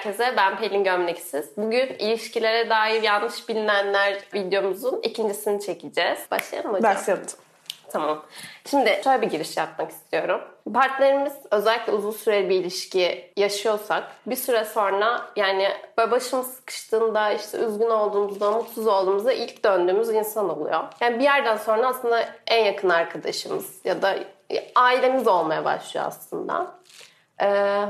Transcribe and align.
Herkese, 0.00 0.34
ben 0.36 0.58
Pelin 0.58 0.84
Gömleksiz. 0.84 1.56
Bugün 1.56 1.86
ilişkilere 1.86 2.70
dair 2.70 3.02
yanlış 3.02 3.48
bilinenler 3.48 4.18
videomuzun 4.34 5.00
ikincisini 5.02 5.60
çekeceğiz. 5.60 6.18
Başlayalım 6.30 6.72
hocam. 6.72 6.94
Başlayalım. 6.94 7.26
Tamam. 7.90 8.24
Şimdi 8.70 9.00
şöyle 9.04 9.22
bir 9.22 9.26
giriş 9.26 9.56
yapmak 9.56 9.90
istiyorum. 9.90 10.40
Partnerimiz 10.74 11.32
özellikle 11.50 11.92
uzun 11.92 12.10
süreli 12.10 12.48
bir 12.48 12.60
ilişki 12.60 13.32
yaşıyorsak 13.36 14.04
bir 14.26 14.36
süre 14.36 14.64
sonra 14.64 15.26
yani 15.36 15.68
böyle 15.98 16.10
başımız 16.10 16.54
sıkıştığında 16.54 17.32
işte 17.32 17.58
üzgün 17.58 17.90
olduğumuzda, 17.90 18.50
mutsuz 18.50 18.86
olduğumuzda 18.86 19.32
ilk 19.32 19.64
döndüğümüz 19.64 20.08
insan 20.08 20.58
oluyor. 20.58 20.84
Yani 21.00 21.18
bir 21.18 21.24
yerden 21.24 21.56
sonra 21.56 21.88
aslında 21.88 22.28
en 22.46 22.64
yakın 22.64 22.88
arkadaşımız 22.88 23.80
ya 23.84 24.02
da 24.02 24.18
ailemiz 24.74 25.26
olmaya 25.26 25.64
başlıyor 25.64 26.06
aslında. 26.06 26.80
Ee, 27.42 27.84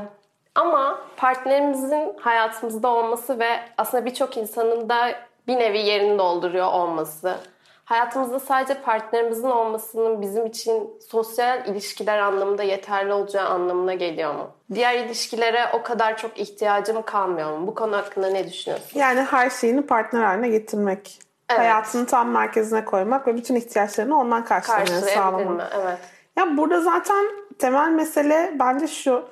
ama 0.55 0.99
partnerimizin 1.17 2.17
hayatımızda 2.21 2.89
olması 2.89 3.39
ve 3.39 3.61
aslında 3.79 4.07
birçok 4.07 4.37
insanın 4.37 4.89
da 4.89 5.15
bir 5.47 5.57
nevi 5.57 5.79
yerini 5.79 6.19
dolduruyor 6.19 6.73
olması. 6.73 7.37
Hayatımızda 7.85 8.41
sadece 8.41 8.75
partnerimizin 8.83 9.51
olmasının 9.51 10.23
bizim 10.23 10.47
için 10.47 10.91
sosyal 11.11 11.67
ilişkiler 11.67 12.19
anlamında 12.19 12.63
yeterli 12.63 13.13
olacağı 13.13 13.49
anlamına 13.49 13.95
geliyor 13.95 14.35
mu? 14.35 14.51
Diğer 14.75 14.95
ilişkilere 14.95 15.67
o 15.73 15.83
kadar 15.83 16.17
çok 16.17 16.39
ihtiyacım 16.39 17.03
kalmıyor 17.03 17.59
mu? 17.59 17.67
Bu 17.67 17.75
konu 17.75 17.97
hakkında 17.97 18.31
ne 18.31 18.49
düşünüyorsun? 18.49 19.01
Yani 19.01 19.21
her 19.21 19.51
şeyini 19.51 19.83
partner 19.83 20.23
haline 20.23 20.49
getirmek. 20.49 21.19
Evet. 21.51 21.61
Hayatını 21.61 22.07
tam 22.07 22.29
merkezine 22.29 22.85
koymak 22.85 23.27
ve 23.27 23.37
bütün 23.37 23.55
ihtiyaçlarını 23.55 24.19
ondan 24.19 24.45
karşılamaya 24.45 25.01
sağlamak. 25.01 25.57
Mi? 25.57 25.63
Evet. 25.83 25.99
Ya 26.37 26.57
burada 26.57 26.81
zaten 26.81 27.27
temel 27.59 27.89
mesele 27.89 28.55
bence 28.59 28.87
şu 28.87 29.25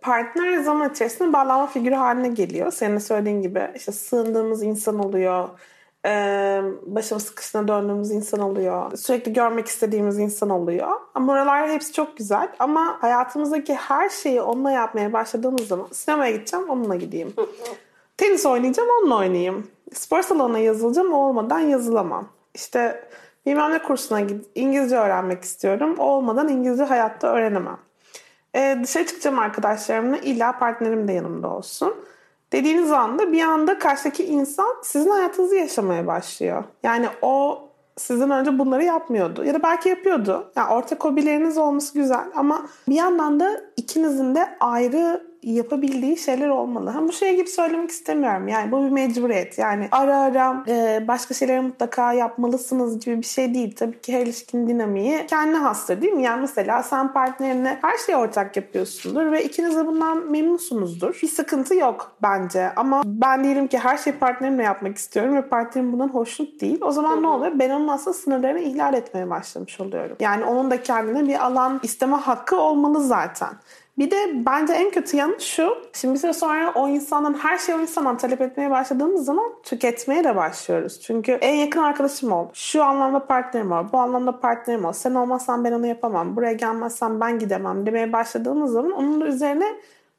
partner 0.00 0.58
zaman 0.58 0.90
içerisinde 0.90 1.32
bağlanma 1.32 1.66
figürü 1.66 1.94
haline 1.94 2.28
geliyor. 2.28 2.72
Senin 2.72 2.98
söylediğin 2.98 3.42
gibi 3.42 3.70
işte 3.74 3.92
sığındığımız 3.92 4.62
insan 4.62 4.98
oluyor. 4.98 5.48
Başımız 6.86 7.22
sıkışına 7.22 7.68
döndüğümüz 7.68 8.10
insan 8.10 8.40
oluyor. 8.40 8.96
Sürekli 8.96 9.32
görmek 9.32 9.66
istediğimiz 9.66 10.18
insan 10.18 10.50
oluyor. 10.50 10.88
Ama 11.14 11.32
buralar 11.32 11.70
hepsi 11.70 11.92
çok 11.92 12.16
güzel. 12.16 12.48
Ama 12.58 12.96
hayatımızdaki 13.00 13.74
her 13.74 14.08
şeyi 14.08 14.40
onunla 14.40 14.70
yapmaya 14.70 15.12
başladığımız 15.12 15.68
zaman 15.68 15.86
sinemaya 15.92 16.30
gideceğim 16.32 16.70
onunla 16.70 16.96
gideyim. 16.96 17.32
Tenis 18.16 18.46
oynayacağım 18.46 18.88
onunla 19.00 19.16
oynayayım. 19.16 19.66
Spor 19.92 20.22
salonuna 20.22 20.58
yazılacağım 20.58 21.12
olmadan 21.12 21.60
yazılamam. 21.60 22.28
İşte 22.54 23.08
bilmem 23.46 23.72
ne 23.72 23.82
kursuna 23.82 24.20
gidip 24.20 24.46
İngilizce 24.54 24.96
öğrenmek 24.96 25.44
istiyorum. 25.44 25.98
olmadan 25.98 26.48
İngilizce 26.48 26.84
hayatta 26.84 27.28
öğrenemem. 27.28 27.78
Ee, 28.56 28.78
dışarı 28.82 29.06
çıkacağım 29.06 29.38
arkadaşlarımla 29.38 30.16
illa 30.18 30.58
partnerim 30.58 31.08
de 31.08 31.12
yanımda 31.12 31.48
olsun. 31.48 31.94
Dediğiniz 32.52 32.92
anda 32.92 33.32
bir 33.32 33.42
anda 33.42 33.78
karşıdaki 33.78 34.24
insan 34.24 34.76
sizin 34.82 35.10
hayatınızı 35.10 35.56
yaşamaya 35.56 36.06
başlıyor. 36.06 36.64
Yani 36.82 37.06
o 37.22 37.62
sizden 37.96 38.30
önce 38.30 38.58
bunları 38.58 38.84
yapmıyordu. 38.84 39.44
Ya 39.44 39.54
da 39.54 39.62
belki 39.62 39.88
yapıyordu. 39.88 40.52
Yani 40.56 40.72
ortak 40.72 41.04
hobileriniz 41.04 41.58
olması 41.58 41.94
güzel 41.94 42.24
ama 42.34 42.66
bir 42.88 42.94
yandan 42.94 43.40
da 43.40 43.60
ikinizin 43.76 44.34
de 44.34 44.56
ayrı 44.60 45.29
yapabildiği 45.42 46.16
şeyler 46.16 46.48
olmalı. 46.48 46.90
Ha, 46.90 47.02
bu 47.02 47.12
şey 47.12 47.36
gibi 47.36 47.48
söylemek 47.48 47.90
istemiyorum. 47.90 48.48
Yani 48.48 48.72
bu 48.72 48.84
bir 48.84 48.90
mecburiyet. 48.90 49.58
Yani 49.58 49.88
ara 49.92 50.18
ara 50.18 50.64
e, 50.68 51.04
başka 51.08 51.34
şeyleri 51.34 51.60
mutlaka 51.60 52.12
yapmalısınız 52.12 53.04
gibi 53.04 53.18
bir 53.18 53.26
şey 53.26 53.54
değil. 53.54 53.76
Tabii 53.76 54.00
ki 54.00 54.12
her 54.12 54.22
ilişkinin 54.22 54.68
dinamiği 54.68 55.26
kendine 55.26 55.56
hastır 55.56 56.02
değil 56.02 56.12
mi? 56.12 56.22
Yani 56.22 56.40
mesela 56.40 56.82
sen 56.82 57.12
partnerine 57.12 57.78
her 57.82 57.98
şeyi 57.98 58.16
ortak 58.16 58.56
yapıyorsundur 58.56 59.32
ve 59.32 59.44
ikiniz 59.44 59.76
de 59.76 59.86
bundan 59.86 60.30
memnunsunuzdur. 60.30 61.18
Bir 61.22 61.28
sıkıntı 61.28 61.74
yok 61.74 62.12
bence. 62.22 62.72
Ama 62.76 63.02
ben 63.04 63.44
diyelim 63.44 63.66
ki 63.66 63.78
her 63.78 63.96
şeyi 63.96 64.16
partnerimle 64.16 64.62
yapmak 64.62 64.96
istiyorum 64.96 65.36
ve 65.36 65.42
partnerim 65.42 65.92
bundan 65.92 66.08
hoşnut 66.08 66.60
değil. 66.60 66.78
O 66.80 66.92
zaman 66.92 67.22
ne 67.22 67.26
oluyor? 67.28 67.52
Ben 67.54 67.70
onun 67.70 67.88
aslında 67.88 68.14
sınırlarını 68.14 68.60
ihlal 68.60 68.94
etmeye 68.94 69.30
başlamış 69.30 69.80
oluyorum. 69.80 70.16
Yani 70.20 70.44
onun 70.44 70.70
da 70.70 70.82
kendine 70.82 71.28
bir 71.28 71.46
alan 71.46 71.80
isteme 71.82 72.16
hakkı 72.16 72.56
olmalı 72.56 73.00
zaten. 73.00 73.50
Bir 74.00 74.10
de 74.10 74.16
bence 74.46 74.72
en 74.72 74.90
kötü 74.90 75.16
yanı 75.16 75.40
şu. 75.40 75.76
Şimdi 75.92 76.14
bir 76.14 76.18
süre 76.18 76.32
sonra 76.32 76.72
o 76.74 76.88
insandan 76.88 77.34
her 77.34 77.58
şeyi 77.58 77.78
o 77.78 77.80
insandan 77.80 78.16
talep 78.16 78.40
etmeye 78.40 78.70
başladığımız 78.70 79.24
zaman 79.24 79.52
tüketmeye 79.62 80.24
de 80.24 80.36
başlıyoruz. 80.36 81.00
Çünkü 81.00 81.32
en 81.32 81.54
yakın 81.54 81.80
arkadaşım 81.80 82.32
ol. 82.32 82.46
Şu 82.52 82.84
anlamda 82.84 83.26
partnerim 83.26 83.72
ol. 83.72 83.84
Bu 83.92 83.98
anlamda 83.98 84.40
partnerim 84.40 84.84
ol. 84.84 84.92
Sen 84.92 85.14
olmazsan 85.14 85.64
ben 85.64 85.72
onu 85.72 85.86
yapamam. 85.86 86.36
Buraya 86.36 86.52
gelmezsen 86.52 87.20
ben 87.20 87.38
gidemem 87.38 87.86
demeye 87.86 88.12
başladığımız 88.12 88.72
zaman 88.72 88.92
onun 88.92 89.20
da 89.20 89.26
üzerine 89.26 89.66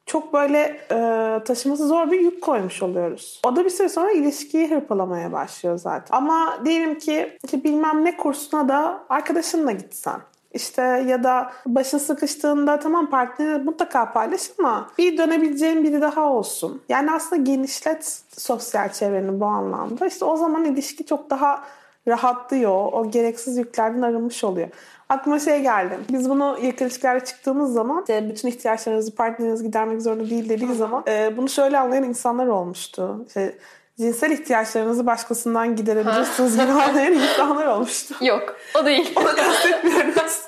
çok 0.06 0.32
böyle 0.32 0.58
e, 0.90 0.96
taşıması 1.44 1.88
zor 1.88 2.10
bir 2.10 2.20
yük 2.20 2.42
koymuş 2.42 2.82
oluyoruz. 2.82 3.40
O 3.46 3.56
da 3.56 3.64
bir 3.64 3.70
süre 3.70 3.88
sonra 3.88 4.10
ilişkiyi 4.10 4.70
hırpalamaya 4.70 5.32
başlıyor 5.32 5.78
zaten. 5.78 6.16
Ama 6.16 6.58
diyelim 6.64 6.98
ki 6.98 7.38
işte 7.44 7.64
bilmem 7.64 8.04
ne 8.04 8.16
kursuna 8.16 8.68
da 8.68 9.04
arkadaşınla 9.08 9.72
gitsen. 9.72 10.20
İşte 10.54 10.82
ya 10.82 11.24
da 11.24 11.52
başın 11.66 11.98
sıkıştığında 11.98 12.78
tamam 12.78 13.10
partneri 13.10 13.62
mutlaka 13.62 14.12
paylaş 14.12 14.50
ama 14.58 14.90
bir 14.98 15.18
dönebileceğin 15.18 15.84
biri 15.84 16.00
daha 16.00 16.32
olsun. 16.32 16.82
Yani 16.88 17.12
aslında 17.12 17.42
genişlet 17.42 18.22
sosyal 18.38 18.88
çevreni 18.88 19.40
bu 19.40 19.46
anlamda. 19.46 20.06
İşte 20.06 20.24
o 20.24 20.36
zaman 20.36 20.64
ilişki 20.64 21.06
çok 21.06 21.30
daha 21.30 21.64
rahatlıyor. 22.08 22.92
O 22.92 23.10
gereksiz 23.10 23.56
yüklerden 23.56 24.02
arınmış 24.02 24.44
oluyor. 24.44 24.68
Aklıma 25.08 25.38
şey 25.38 25.62
geldi. 25.62 25.98
Biz 26.12 26.30
bunu 26.30 26.58
yakın 26.62 26.84
ilişkilerde 26.84 27.24
çıktığımız 27.24 27.72
zaman 27.72 28.00
işte 28.00 28.28
bütün 28.30 28.48
ihtiyaçlarınızı 28.48 29.14
partneriniz 29.14 29.62
gidermek 29.62 30.02
zorunda 30.02 30.30
değil 30.30 30.48
dediği 30.48 30.74
zaman 30.74 31.04
e, 31.08 31.36
bunu 31.36 31.48
şöyle 31.48 31.78
anlayan 31.78 32.04
insanlar 32.04 32.46
olmuştu. 32.46 33.24
İşte 33.26 33.58
cinsel 33.98 34.30
ihtiyaçlarınızı 34.30 35.06
başkasından 35.06 35.76
giderebilirsiniz 35.76 36.52
gibi 36.52 36.72
anlayan 36.72 37.12
insanlar 37.12 37.66
olmuştu. 37.66 38.14
Yok 38.20 38.56
o 38.80 38.84
değil. 38.84 39.12
Onu 39.16 39.36
kastetmiyoruz. 39.36 40.42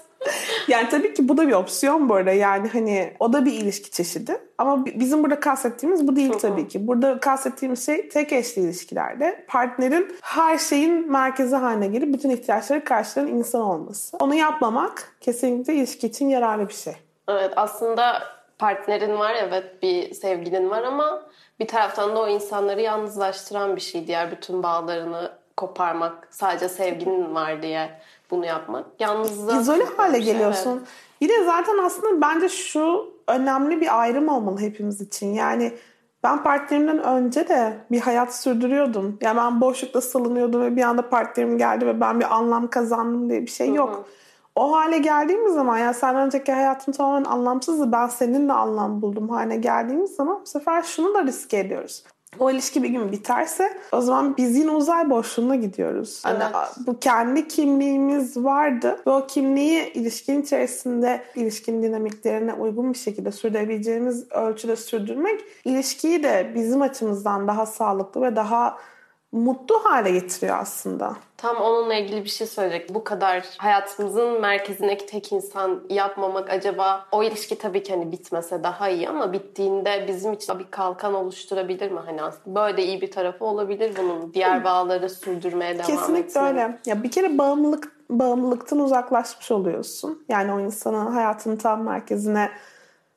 yani 0.69 0.89
tabii 0.89 1.15
ki 1.15 1.29
bu 1.29 1.37
da 1.37 1.49
bir 1.49 1.53
opsiyon 1.53 2.09
bu 2.09 2.15
arada. 2.15 2.31
Yani 2.33 2.69
hani 2.69 3.17
o 3.21 3.33
da 3.33 3.45
bir 3.45 3.53
ilişki 3.53 3.91
çeşidi. 3.91 4.41
Ama 4.59 4.87
bizim 4.87 5.23
burada 5.23 5.41
kastettiğimiz 5.41 6.09
bu 6.09 6.17
değil 6.17 6.33
tabii 6.33 6.69
ki. 6.69 6.87
Burada 6.87 7.21
kastettiğimiz 7.21 7.87
şey 7.87 8.09
tek 8.09 8.33
eşli 8.33 8.63
ilişkilerde 8.63 9.45
partnerin 9.49 10.17
her 10.23 10.59
şeyin 10.59 11.13
merkezi 11.13 11.57
haline 11.57 11.87
gelip 11.87 12.15
bütün 12.15 12.31
ihtiyaçları 12.31 12.85
karşılayan 12.85 13.29
insan 13.29 13.61
olması. 13.61 14.17
Onu 14.17 14.35
yapmamak 14.35 15.17
kesinlikle 15.21 15.75
ilişki 15.75 16.07
için 16.07 16.29
yararlı 16.29 16.69
bir 16.69 16.75
şey. 16.75 16.95
Evet 17.29 17.53
aslında 17.57 18.23
partnerin 18.59 19.19
var 19.19 19.35
evet 19.35 19.83
bir 19.83 20.15
sevgilin 20.15 20.71
var 20.71 20.83
ama 20.83 21.27
bir 21.61 21.67
taraftan 21.67 22.17
da 22.17 22.21
o 22.21 22.29
insanları 22.29 22.81
yalnızlaştıran 22.81 23.77
bir 23.77 23.81
şey. 23.81 24.07
Diğer 24.07 24.31
bütün 24.31 24.63
bağlarını 24.63 25.33
koparmak 25.57 26.29
sadece 26.31 26.69
sevginin 26.69 27.35
var 27.35 27.63
diye 27.63 27.91
bunu 28.31 28.47
yapmak. 28.47 28.87
Yalnızlığa 28.99 29.61
İzole 29.61 29.85
hale 29.97 30.23
şey, 30.23 30.33
geliyorsun. 30.33 30.77
Evet. 30.79 30.89
Bir 31.21 31.29
de 31.29 31.45
zaten 31.45 31.79
aslında 31.79 32.21
bence 32.21 32.49
şu 32.49 33.15
önemli 33.29 33.81
bir 33.81 34.01
ayrım 34.01 34.29
olmalı 34.29 34.61
hepimiz 34.61 35.01
için. 35.01 35.35
Yani 35.35 35.73
ben 36.23 36.43
partnerimden 36.43 37.03
önce 37.03 37.49
de 37.49 37.77
bir 37.91 38.01
hayat 38.01 38.37
sürdürüyordum. 38.37 39.19
Yani 39.21 39.37
ben 39.37 39.61
boşlukta 39.61 40.01
salınıyordum 40.01 40.63
ve 40.63 40.77
bir 40.77 40.83
anda 40.83 41.09
partnerim 41.09 41.59
geldi 41.59 41.87
ve 41.87 42.01
ben 42.01 42.21
bir 42.21 42.35
anlam 42.35 42.71
kazandım 42.71 43.31
diye 43.31 43.43
bir 43.43 43.51
şey 43.51 43.75
yok. 43.75 43.91
Hı 43.91 43.95
hı. 43.95 44.05
O 44.57 44.73
hale 44.73 44.99
geldiğimiz 44.99 45.55
zaman 45.55 45.79
ya 45.79 45.95
sen 45.95 46.17
önceki 46.17 46.53
hayatın 46.53 46.93
tamamen 46.93 47.25
anlamsızdı. 47.25 47.93
Ben 47.93 48.07
seninle 48.07 48.53
anlam 48.53 49.03
buldum 49.03 49.29
haline 49.29 49.57
geldiğimiz 49.57 50.15
zaman 50.15 50.41
bu 50.43 50.47
sefer 50.47 50.83
şunu 50.83 51.15
da 51.15 51.25
riske 51.25 51.59
ediyoruz 51.59 52.05
o 52.39 52.51
ilişki 52.51 52.83
bir 52.83 52.89
gün 52.89 53.13
biterse 53.13 53.79
o 53.93 54.01
zaman 54.01 54.37
biz 54.37 54.57
yine 54.57 54.71
uzay 54.71 55.11
boşluğuna 55.11 55.57
gidiyoruz. 55.57 56.21
Hani 56.25 56.43
evet. 56.43 56.55
Hani 56.55 56.87
bu 56.87 56.99
kendi 56.99 57.49
kimliğimiz 57.49 58.37
vardı 58.37 59.01
ve 59.07 59.11
o 59.11 59.27
kimliği 59.27 59.93
ilişkinin 59.93 60.43
içerisinde 60.43 61.23
ilişkinin 61.35 61.83
dinamiklerine 61.83 62.55
uygun 62.55 62.93
bir 62.93 62.99
şekilde 62.99 63.33
sürdürebileceğimiz 63.33 64.33
ölçüde 64.33 64.77
sürdürmek 64.77 65.41
ilişkiyi 65.65 66.23
de 66.23 66.53
bizim 66.55 66.83
açımızdan 66.83 67.49
daha 67.49 67.67
sağlıklı 67.67 68.23
ve 68.23 68.37
daha 68.37 68.79
mutlu 69.35 69.85
hale 69.85 70.11
getiriyor 70.11 70.59
aslında. 70.59 71.17
Tam 71.37 71.57
onunla 71.57 71.95
ilgili 71.95 72.25
bir 72.25 72.29
şey 72.29 72.47
söyleyecek. 72.47 72.95
Bu 72.95 73.05
kadar 73.05 73.45
hayatımızın 73.59 74.41
merkezindeki 74.41 75.07
tek 75.07 75.33
insan 75.33 75.81
yapmamak 75.91 76.51
acaba 76.51 77.07
o 77.13 77.23
ilişki 77.23 77.59
tabii 77.59 77.83
ki 77.83 77.93
hani 77.93 78.13
bitmese 78.13 78.63
daha 78.63 78.89
iyi 78.89 79.09
ama 79.09 79.33
bittiğinde 79.33 80.05
bizim 80.09 80.33
için 80.33 80.59
bir 80.59 80.71
kalkan 80.71 81.15
oluşturabilir 81.15 81.91
mi? 81.91 82.01
Hani 82.07 82.23
aslında 82.23 82.61
böyle 82.61 82.85
iyi 82.85 83.01
bir 83.01 83.11
tarafı 83.11 83.45
olabilir 83.45 83.93
bunun. 83.99 84.35
Diğer 84.35 84.65
bağları 84.65 85.11
sürdürmeye 85.11 85.75
devam 85.75 85.87
Kesinlikle 85.87 86.29
etmenin. 86.29 86.49
öyle. 86.49 86.79
Ya 86.87 87.03
bir 87.03 87.11
kere 87.11 87.39
bağımlılık 87.39 87.95
bağımlılıktan 88.11 88.79
uzaklaşmış 88.79 89.51
oluyorsun. 89.51 90.25
Yani 90.29 90.53
o 90.53 90.61
insanın 90.61 91.07
hayatının 91.07 91.57
tam 91.57 91.83
merkezine 91.83 92.51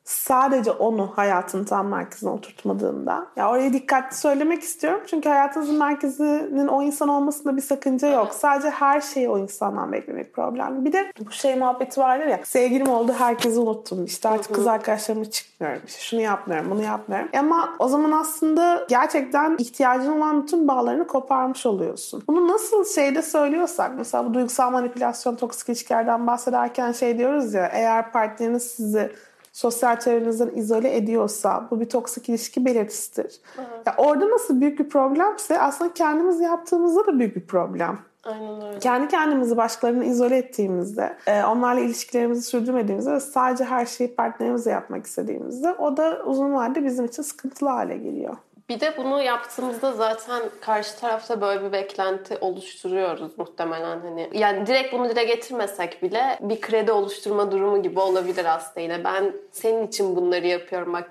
sadece 0.08 0.72
onu 0.72 1.12
hayatın 1.16 1.64
tam 1.64 1.88
merkezine 1.88 2.30
oturtmadığında. 2.30 3.28
Ya 3.36 3.50
oraya 3.50 3.74
dikkatli 3.74 4.18
söylemek 4.18 4.64
istiyorum. 4.64 5.02
Çünkü 5.08 5.30
hayatınızın 5.30 5.80
merkezinin 5.80 6.68
o 6.68 6.84
insan 6.84 7.10
olmasında 7.10 7.58
bir 7.58 7.62
sakınca 7.62 8.08
yok. 8.08 8.34
Sadece 8.34 8.70
her 8.70 9.02
şeyi 9.02 9.30
o 9.30 9.38
insandan 9.38 9.92
beklemek 9.92 10.34
problem. 10.34 10.86
Bir 10.86 10.94
de 10.94 11.12
bu 11.20 11.32
şey 11.32 11.56
muhabbeti 11.56 12.02
vardır 12.02 12.26
ya. 12.26 12.40
Sevgilim 12.44 12.90
oldu 12.90 13.14
herkesi 13.18 13.60
unuttum. 13.60 14.06
İşte 14.06 14.30
artık 14.30 14.56
kız 14.56 14.68
arkadaşlarımla 14.68 15.32
çıkmıyorum. 15.32 15.82
İşte 15.88 16.02
şunu 16.02 16.22
yapmıyorum, 16.22 16.72
bunu 16.72 16.84
yapmıyorum. 16.84 17.30
Ama 17.40 17.76
o 17.80 17.88
zaman 17.88 18.12
aslında 18.12 18.86
gerçekten 18.90 19.56
ihtiyacın 19.60 20.18
olan 20.18 20.44
bütün 20.44 20.68
bağlarını 20.68 21.08
koparmış 21.08 21.66
oluyorsun. 21.66 22.24
Bunu 22.28 22.48
nasıl 22.48 22.86
şeyde 22.86 23.22
söylüyorsak 23.22 23.92
mesela 23.98 24.26
bu 24.26 24.34
duygusal 24.34 24.72
manipülasyon, 24.72 25.36
toksik 25.36 25.70
ilişkilerden 25.70 26.28
bahsederken 26.28 26.92
şey 26.92 27.18
diyoruz 27.18 27.54
ya 27.54 27.70
eğer 27.74 28.12
partneriniz 28.12 28.64
sizi 28.64 29.12
sosyal 29.58 30.00
çevrenizden 30.00 30.52
izole 30.56 30.98
ediyorsa 30.98 31.68
bu 31.72 31.80
bir 31.80 31.90
toksik 31.90 32.30
ilişki 32.30 32.66
belirtisidir. 32.66 33.42
Evet. 33.58 33.88
Ya 33.88 33.96
orada 33.98 34.30
nasıl 34.30 34.62
büyük 34.62 34.80
bir 34.80 34.90
problemse 34.90 35.62
aslında 35.62 35.94
kendimiz 35.94 36.40
yaptığımızda 36.40 37.08
da 37.08 37.20
büyük 37.20 37.36
bir 37.36 37.46
problem. 37.46 38.00
Aynen 38.24 38.68
öyle. 38.68 38.80
Kendi 38.80 39.08
kendimizi 39.08 39.58
başkalarını 39.58 40.06
izole 40.06 40.38
ettiğimizde, 40.38 41.18
e, 41.28 41.44
onlarla 41.44 41.80
ilişkilerimizi 41.80 42.42
sürdürmediğimizde 42.42 43.12
ve 43.12 43.20
sadece 43.20 43.64
her 43.64 43.86
şeyi 43.86 44.16
partnerimizle 44.16 44.72
yapmak 44.72 45.06
istediğimizde 45.06 45.72
o 45.72 45.98
da 45.98 46.24
uzun 46.26 46.54
vadede 46.54 46.86
bizim 46.86 47.06
için 47.06 47.24
sıkıntılı 47.24 47.70
hale 47.70 47.98
geliyor. 47.98 48.38
Bir 48.70 48.80
de 48.80 48.98
bunu 48.98 49.22
yaptığımızda 49.22 49.94
zaten 49.94 50.44
karşı 50.62 51.00
tarafta 51.00 51.42
böyle 51.42 51.64
bir 51.64 51.72
beklenti 51.72 52.38
oluşturuyoruz 52.38 53.38
muhtemelen 53.38 54.00
hani. 54.00 54.30
Yani 54.34 54.68
direkt 54.68 54.94
bunu 54.94 55.10
dile 55.10 55.24
getirmesek 55.24 56.04
bile 56.04 56.40
bir 56.42 56.62
kredi 56.62 56.92
oluşturma 56.92 57.52
durumu 57.52 57.84
gibi 57.84 58.00
olabilir 58.00 58.46
aslında 58.46 58.80
yine. 58.80 59.04
Ben 59.04 59.34
senin 59.52 59.88
için 59.88 60.16
bunları 60.16 60.48
yapıyorum 60.48 60.94
bak. 60.94 61.08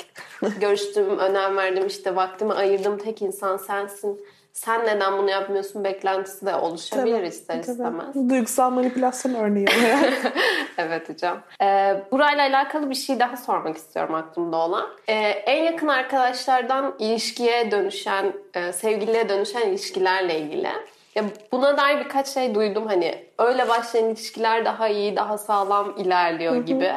Görüştüğüm, 0.61 1.19
önem 1.19 1.57
verdim 1.57 1.87
işte 1.87 2.17
vaktimi 2.17 2.53
ayırdım 2.53 2.99
tek 2.99 3.23
insan 3.23 3.57
sensin 3.57 4.27
sen 4.57 4.87
neden 4.87 5.19
bunu 5.19 5.31
yapmıyorsun 5.31 5.85
beklentisi 5.85 6.47
de 6.47 6.55
oluşabilir 6.55 7.17
tabii, 7.17 7.27
ister 7.27 7.63
tabii. 7.63 7.73
istemez. 7.73 8.15
Duygusal 8.31 8.71
manipülasyon 8.71 9.35
örneği 9.35 9.67
olarak. 9.79 10.13
evet 10.79 11.09
hocam. 11.09 11.43
Ee, 11.63 11.97
burayla 12.13 12.43
alakalı 12.43 12.91
bir 12.91 12.95
şey 12.95 13.21
daha 13.21 13.37
sormak 13.37 13.77
istiyorum 13.77 14.15
aklımda 14.15 14.57
olan. 14.57 14.87
Ee, 15.09 15.15
en 15.29 15.65
yakın 15.65 15.89
arkadaşlardan 15.89 16.95
ilişkiye 16.99 17.71
dönüşen, 17.71 18.33
e, 18.55 18.73
sevgiliye 18.73 19.29
dönüşen 19.29 19.69
ilişkilerle 19.69 20.41
ilgili 20.41 20.69
ya 21.17 21.25
buna 21.53 21.77
dair 21.77 22.05
birkaç 22.05 22.29
şey 22.29 22.55
duydum 22.55 22.87
hani 22.87 23.25
öyle 23.39 23.69
başlayan 23.69 24.09
ilişkiler 24.09 24.65
daha 24.65 24.89
iyi, 24.89 25.17
daha 25.17 25.39
sağlam 25.39 25.95
ilerliyor 25.97 26.57
gibi. 26.57 26.93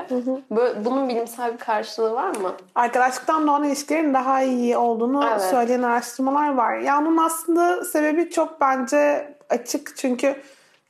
Böyle, 0.51 0.85
bunun 0.85 1.09
bilimsel 1.09 1.53
bir 1.53 1.57
karşılığı 1.57 2.13
var 2.13 2.35
mı? 2.35 2.53
Arkadaşlıktan 2.75 3.47
doğan 3.47 3.63
ilişkilerin 3.63 4.13
daha 4.13 4.41
iyi 4.41 4.77
olduğunu 4.77 5.25
evet. 5.31 5.41
söyleyen 5.41 5.81
araştırmalar 5.81 6.53
var. 6.53 6.77
Yani 6.77 7.07
bunun 7.07 7.17
aslında 7.17 7.83
sebebi 7.83 8.29
çok 8.29 8.61
bence 8.61 9.33
açık 9.49 9.97
çünkü 9.97 10.35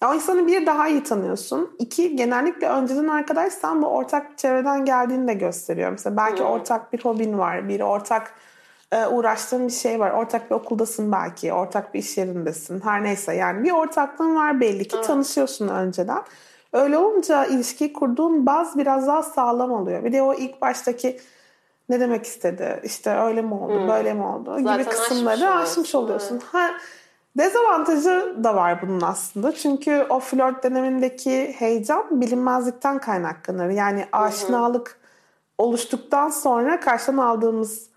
ya 0.01 0.11
o 0.11 0.13
insanı 0.13 0.47
bir 0.47 0.65
daha 0.65 0.87
iyi 0.87 1.03
tanıyorsun. 1.03 1.75
İki, 1.79 2.15
genellikle 2.15 2.69
önceden 2.69 3.07
arkadaşsan 3.07 3.81
bu 3.81 3.87
ortak 3.87 4.37
çevreden 4.37 4.85
geldiğini 4.85 5.27
de 5.27 5.33
gösteriyor. 5.33 5.91
Mesela 5.91 6.17
belki 6.17 6.43
hmm. 6.43 6.49
ortak 6.49 6.93
bir 6.93 7.03
hobin 7.03 7.37
var, 7.37 7.69
bir 7.69 7.81
ortak 7.81 8.33
e, 8.91 9.05
uğraştığın 9.05 9.67
bir 9.67 9.73
şey 9.73 9.99
var. 9.99 10.11
Ortak 10.11 10.49
bir 10.49 10.55
okuldasın 10.55 11.11
belki, 11.11 11.53
ortak 11.53 11.93
bir 11.93 11.99
iş 11.99 12.17
yerindesin. 12.17 12.81
Her 12.81 13.03
neyse 13.03 13.35
yani 13.35 13.63
bir 13.63 13.71
ortaklığın 13.71 14.35
var 14.35 14.59
belli 14.59 14.87
ki. 14.87 14.95
Evet. 14.95 15.07
Tanışıyorsun 15.07 15.67
önceden. 15.67 16.21
Öyle 16.73 16.97
olunca 16.97 17.45
ilişkiyi 17.45 17.93
kurduğun 17.93 18.45
baz 18.45 18.77
biraz 18.77 19.07
daha 19.07 19.23
sağlam 19.23 19.71
oluyor. 19.71 20.03
Bir 20.03 20.13
de 20.13 20.21
o 20.21 20.33
ilk 20.33 20.61
baştaki 20.61 21.19
ne 21.89 21.99
demek 21.99 22.25
istedi, 22.25 22.79
işte 22.83 23.17
öyle 23.17 23.41
mi 23.41 23.53
oldu, 23.53 23.79
hmm. 23.79 23.87
böyle 23.87 24.13
mi 24.13 24.25
oldu 24.25 24.57
Zaten 24.63 24.77
gibi 24.77 24.89
kısımları 24.89 25.49
aşmış, 25.49 25.71
aşmış 25.71 25.95
oluyorsun. 25.95 26.33
Evet. 26.35 26.43
Ha, 26.51 26.69
dezavantajı 27.37 28.35
da 28.43 28.55
var 28.55 28.81
bunun 28.81 29.01
aslında. 29.01 29.51
Çünkü 29.51 30.05
o 30.09 30.19
flört 30.19 30.63
dönemindeki 30.63 31.55
heyecan 31.57 32.21
bilinmezlikten 32.21 32.99
kaynaklanır. 32.99 33.69
Yani 33.69 34.05
aşinalık 34.11 34.89
hı 34.89 34.99
oluştuktan 35.59 36.29
sonra 36.29 36.79
karşıdan 36.79 37.17
aldığımız 37.17 37.88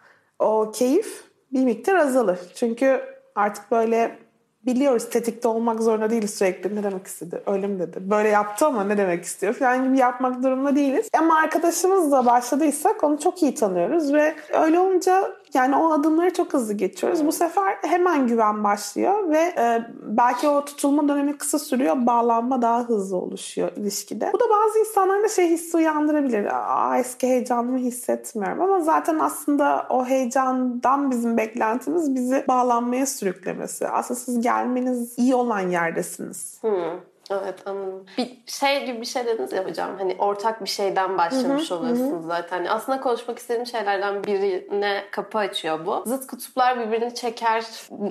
o 0.43 0.73
keyif 0.73 1.25
bir 1.53 1.65
miktar 1.65 1.95
azalır. 1.95 2.39
Çünkü 2.55 3.01
artık 3.35 3.71
böyle 3.71 4.19
biliyoruz 4.67 5.11
tetikte 5.11 5.49
olmak 5.49 5.83
zorunda 5.83 6.11
değiliz 6.11 6.35
sürekli. 6.35 6.77
Ne 6.77 6.83
demek 6.83 7.07
istedi? 7.07 7.43
Öyle 7.47 7.67
mi 7.67 7.79
dedi? 7.79 8.11
Böyle 8.11 8.29
yaptı 8.29 8.67
ama 8.67 8.85
ne 8.85 8.99
demek 8.99 9.25
istiyor 9.25 9.55
falan 9.55 9.85
gibi 9.85 9.99
yapmak 9.99 10.43
durumunda 10.43 10.77
değiliz. 10.77 11.09
Ama 11.19 11.37
arkadaşımızla 11.37 12.27
başladıysak 12.27 13.05
onu 13.05 13.19
çok 13.19 13.43
iyi 13.43 13.55
tanıyoruz 13.55 14.13
ve 14.13 14.35
öyle 14.53 14.79
olunca 14.79 15.33
yani 15.55 15.77
o 15.77 15.93
adımları 15.93 16.33
çok 16.33 16.53
hızlı 16.53 16.75
geçiyoruz. 16.75 17.27
Bu 17.27 17.33
sefer 17.33 17.79
hemen 17.83 18.27
güven 18.27 18.65
başlıyor 18.65 19.31
ve 19.31 19.39
e, 19.39 19.87
belki 20.03 20.49
o 20.49 20.65
tutulma 20.65 21.09
dönemi 21.09 21.39
kısa 21.39 21.59
sürüyor. 21.59 21.97
Bağlanma 22.07 22.63
daha 22.63 22.89
hızlı 22.89 23.17
oluşuyor 23.17 23.73
ilişkide. 23.77 24.31
Bu 24.33 24.41
da 24.41 24.45
bazı 24.51 24.79
insanlarda 24.79 25.29
şey 25.29 25.51
hissi 25.51 25.77
uyandırabilir. 25.77 26.45
Aa, 26.45 26.99
eski 26.99 27.29
heyecanımı 27.29 27.79
hissetmiyorum. 27.79 28.61
Ama 28.61 28.81
zaten 28.81 29.19
aslında 29.19 29.87
o 29.91 30.07
heyecandan 30.07 31.11
bizim 31.11 31.37
beklentimiz 31.37 32.15
bizi 32.15 32.45
bağlanmaya 32.49 33.07
sürüklemesi. 33.07 33.89
Aslında 33.89 34.21
siz 34.21 34.41
gelmeniz 34.41 35.19
iyi 35.19 35.35
olan 35.35 35.69
yerdesiniz. 35.69 36.59
Hmm. 36.61 37.12
Evet 37.43 37.67
anladım. 37.67 38.07
Bir 38.19 38.39
şey 38.47 38.87
gibi 38.87 39.01
bir 39.01 39.07
şey 39.07 39.27
dediniz 39.27 39.53
ya 39.53 39.65
hocam. 39.65 39.91
Hani 39.99 40.17
ortak 40.19 40.65
bir 40.65 40.69
şeyden 40.69 41.19
başlamış 41.19 41.71
hı 41.71 41.75
hı, 41.75 41.79
oluyorsunuz 41.79 42.25
hı. 42.25 42.27
zaten. 42.27 42.65
Aslında 42.65 43.01
konuşmak 43.01 43.39
istediğim 43.39 43.67
şeylerden 43.67 44.25
birine 44.25 45.05
kapı 45.11 45.39
açıyor 45.39 45.87
bu. 45.87 46.03
Zıt 46.07 46.27
kutuplar 46.27 46.81
birbirini 46.81 47.15
çeker. 47.15 47.65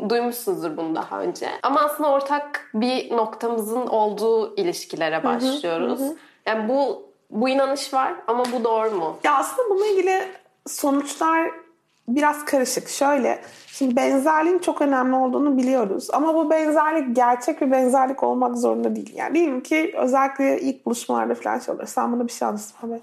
Duymuşsunuzdur 0.10 0.78
bunu 0.78 0.96
daha 0.96 1.22
önce. 1.22 1.50
Ama 1.64 1.82
aslında 1.82 2.10
ortak 2.10 2.70
bir 2.74 3.18
noktamızın 3.18 3.88
olduğu 3.88 4.56
ilişkilere 4.56 5.24
başlıyoruz. 5.24 6.00
Hı 6.00 6.04
hı, 6.04 6.10
hı. 6.10 6.16
Yani 6.46 6.70
bu 6.70 7.12
bu 7.30 7.50
inanış 7.50 7.94
var 7.94 8.14
ama 8.28 8.44
bu 8.54 8.64
doğru 8.64 8.92
mu? 8.92 9.18
Ya 9.24 9.36
aslında 9.36 9.70
bununla 9.70 9.86
ilgili 9.88 10.28
sonuçlar 10.68 11.52
biraz 12.08 12.46
karışık. 12.46 12.90
Şöyle, 12.90 13.42
şimdi 13.68 13.96
benzerliğin 13.96 14.60
çok 14.60 14.82
önemli 14.82 15.16
olduğunu 15.16 15.58
biliyoruz. 15.58 16.08
Ama 16.14 16.36
bu 16.36 16.50
benzerlik 16.50 17.16
gerçek 17.16 17.62
bir 17.62 17.72
benzerlik 17.72 18.24
olmak 18.24 18.58
zorunda 18.58 18.96
değil. 18.96 19.14
Yani 19.16 19.36
diyelim 19.36 19.64
ki 19.64 19.94
özellikle 19.98 20.62
ilk 20.62 20.86
buluşmalarda 20.86 21.36
falan 21.36 21.60
şey 21.60 21.76
olur. 21.76 21.86
Sen 21.86 22.14
bana 22.14 22.28
bir 22.28 22.32
şey 22.32 22.48
anlatsın. 22.48 23.02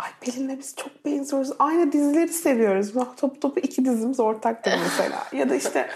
Ay 0.00 0.10
Pelin'le 0.20 0.58
biz 0.58 0.76
çok 0.76 1.04
benziyoruz. 1.04 1.50
Aynı 1.58 1.92
dizileri 1.92 2.28
seviyoruz. 2.28 2.92
Topu 3.16 3.40
topu 3.40 3.60
iki 3.60 3.84
dizimiz 3.84 4.20
ortaktır 4.20 4.72
mesela. 4.82 5.18
ya 5.32 5.50
da 5.50 5.54
işte 5.54 5.88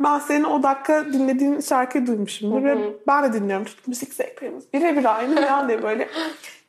ben 0.00 0.18
senin 0.18 0.44
o 0.44 0.62
dakika 0.62 1.12
dinlediğin 1.12 1.60
şarkıyı 1.60 2.06
duymuşum. 2.06 2.64
Ve 2.64 2.78
ben 3.06 3.24
de 3.24 3.32
dinliyorum. 3.32 3.66
Çünkü 3.66 3.82
müzik 3.86 4.14
zevklerimiz 4.14 4.72
birebir 4.72 5.16
aynı 5.16 5.36
falan 5.36 5.68
diye 5.68 5.82
böyle. 5.82 6.08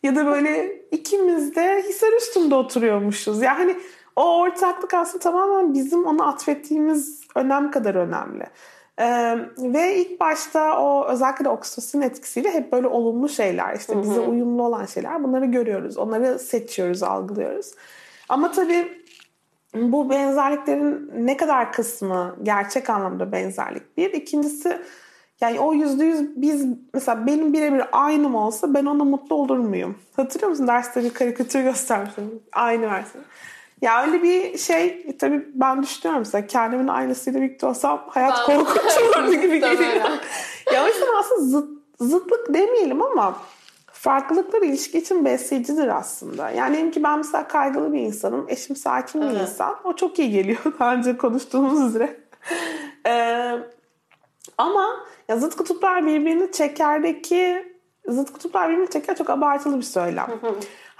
Ya 0.04 0.16
da 0.16 0.26
böyle 0.26 0.76
ikimiz 0.92 1.56
de 1.56 1.84
Hisar 1.88 2.18
üstünde 2.18 2.56
oturuyormuşuz. 2.56 3.42
Yani 3.42 3.76
o 4.16 4.40
ortaklık 4.40 4.94
aslında 4.94 5.20
tamamen 5.20 5.74
bizim 5.74 6.06
onu 6.06 6.28
atfettiğimiz 6.28 7.22
önem 7.36 7.72
kadar 7.72 7.96
önemli. 7.96 8.46
Ee, 9.00 9.38
ve 9.58 9.96
ilk 9.96 10.20
başta 10.20 10.82
o 10.82 11.08
özellikle 11.08 11.50
oksitosin 11.50 12.02
etkisiyle 12.02 12.54
hep 12.54 12.72
böyle 12.72 12.88
olumlu 12.88 13.30
şeyler 13.30 13.76
işte 13.76 14.02
bize 14.02 14.20
uyumlu 14.20 14.64
olan 14.64 14.86
şeyler 14.86 15.24
bunları 15.24 15.46
görüyoruz. 15.46 15.98
Onları 15.98 16.40
seçiyoruz, 16.40 17.04
algılıyoruz. 17.04 17.72
Ama 18.30 18.52
tabii 18.52 19.04
bu 19.76 20.10
benzerliklerin 20.10 21.12
ne 21.16 21.38
kadar 21.38 21.74
kısmı 21.74 22.36
gerçek 22.44 22.90
anlamda 22.90 23.32
benzerlik 23.32 23.98
bir. 23.98 24.14
İkincisi 24.14 24.80
yani 25.42 25.60
o 25.60 25.74
yüzde 25.74 26.06
yüz 26.06 26.42
biz 26.42 26.66
mesela 26.94 27.28
benim 27.28 27.54
birebir 27.54 27.84
aynım 27.92 28.36
olsa 28.36 28.74
ben 28.74 28.86
ona 28.86 29.04
mutlu 29.04 29.36
olur 29.36 29.58
muyum? 29.58 29.96
Hatırlıyor 30.16 30.50
musun 30.50 30.68
derste 30.68 31.04
bir 31.04 31.14
karikatür 31.14 31.62
göstermiştim. 31.62 32.40
Aynı 32.52 32.92
versiyon. 32.92 33.26
Ya 33.84 34.06
öyle 34.06 34.24
bir 34.24 34.58
şey 34.58 35.08
tabii 35.20 35.48
ben 35.54 35.84
düşünüyorum 35.84 36.20
mesela 36.20 36.48
kendimin 36.48 36.88
aynısıyla 36.88 37.42
birlikte 37.42 37.66
olsam 37.66 38.06
hayat 38.10 38.46
korkunç 38.46 38.98
olurdu 39.18 39.34
gibi 39.34 39.60
geliyor. 39.60 40.10
ya 40.74 40.84
o 40.84 40.88
yüzden 40.88 41.16
aslında 41.20 41.42
zıt, 41.42 41.70
zıtlık 42.00 42.54
demeyelim 42.54 43.02
ama 43.02 43.36
farklılıklar 43.92 44.62
ilişki 44.62 44.98
için 44.98 45.26
besleyicidir 45.26 45.88
aslında. 45.88 46.50
Yani 46.50 46.74
diyelim 46.74 46.92
ki 46.92 47.04
ben 47.04 47.18
mesela 47.18 47.48
kaygılı 47.48 47.94
bir 47.94 48.00
insanım. 48.00 48.46
Eşim 48.50 48.76
sakin 48.76 49.22
bir 49.22 49.28
evet. 49.28 49.42
insan. 49.42 49.76
O 49.84 49.96
çok 49.96 50.20
iyi 50.20 50.32
geliyor. 50.32 50.60
Daha 50.80 50.94
önce 50.94 51.18
konuştuğumuz 51.18 51.82
üzere. 51.82 52.20
ee, 53.08 53.60
ama 54.58 55.06
ya 55.28 55.38
zıt 55.38 55.56
kutuplar 55.56 56.06
birbirini 56.06 56.52
çekerdeki 56.52 57.74
zıt 58.08 58.34
kutuplar 58.34 58.70
birbirini 58.70 58.90
çeker 58.90 59.16
çok 59.16 59.30
abartılı 59.30 59.78
bir 59.78 59.84
söylem. 59.84 60.28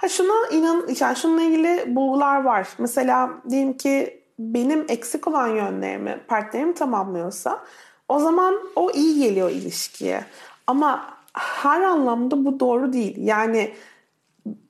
Ha 0.04 0.08
şuna 0.08 0.48
inan, 0.50 0.86
yani 1.00 1.16
şununla 1.16 1.42
ilgili 1.42 1.96
bulgular 1.96 2.44
var. 2.44 2.68
Mesela 2.78 3.30
diyelim 3.50 3.76
ki 3.76 4.20
benim 4.38 4.84
eksik 4.88 5.28
olan 5.28 5.48
yönlerimi 5.48 6.20
partnerim 6.28 6.72
tamamlıyorsa 6.72 7.60
o 8.08 8.18
zaman 8.18 8.54
o 8.76 8.90
iyi 8.90 9.22
geliyor 9.22 9.50
ilişkiye. 9.50 10.24
Ama 10.66 11.06
her 11.32 11.80
anlamda 11.80 12.44
bu 12.44 12.60
doğru 12.60 12.92
değil. 12.92 13.14
Yani 13.18 13.74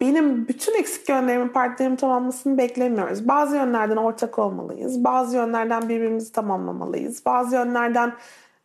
benim 0.01 0.49
bütün 0.49 0.79
eksik 0.79 1.09
yönlerimin 1.09 1.49
partnerimin 1.49 1.97
tamamlamasını 1.97 2.59
beklemiyoruz. 2.59 3.29
Bazı 3.29 3.57
yönlerden 3.57 3.97
ortak 3.97 4.39
olmalıyız. 4.39 5.05
Bazı 5.05 5.37
yönlerden 5.37 5.89
birbirimizi 5.89 6.33
tamamlamalıyız. 6.33 7.27
Bazı 7.27 7.55
yönlerden 7.55 8.13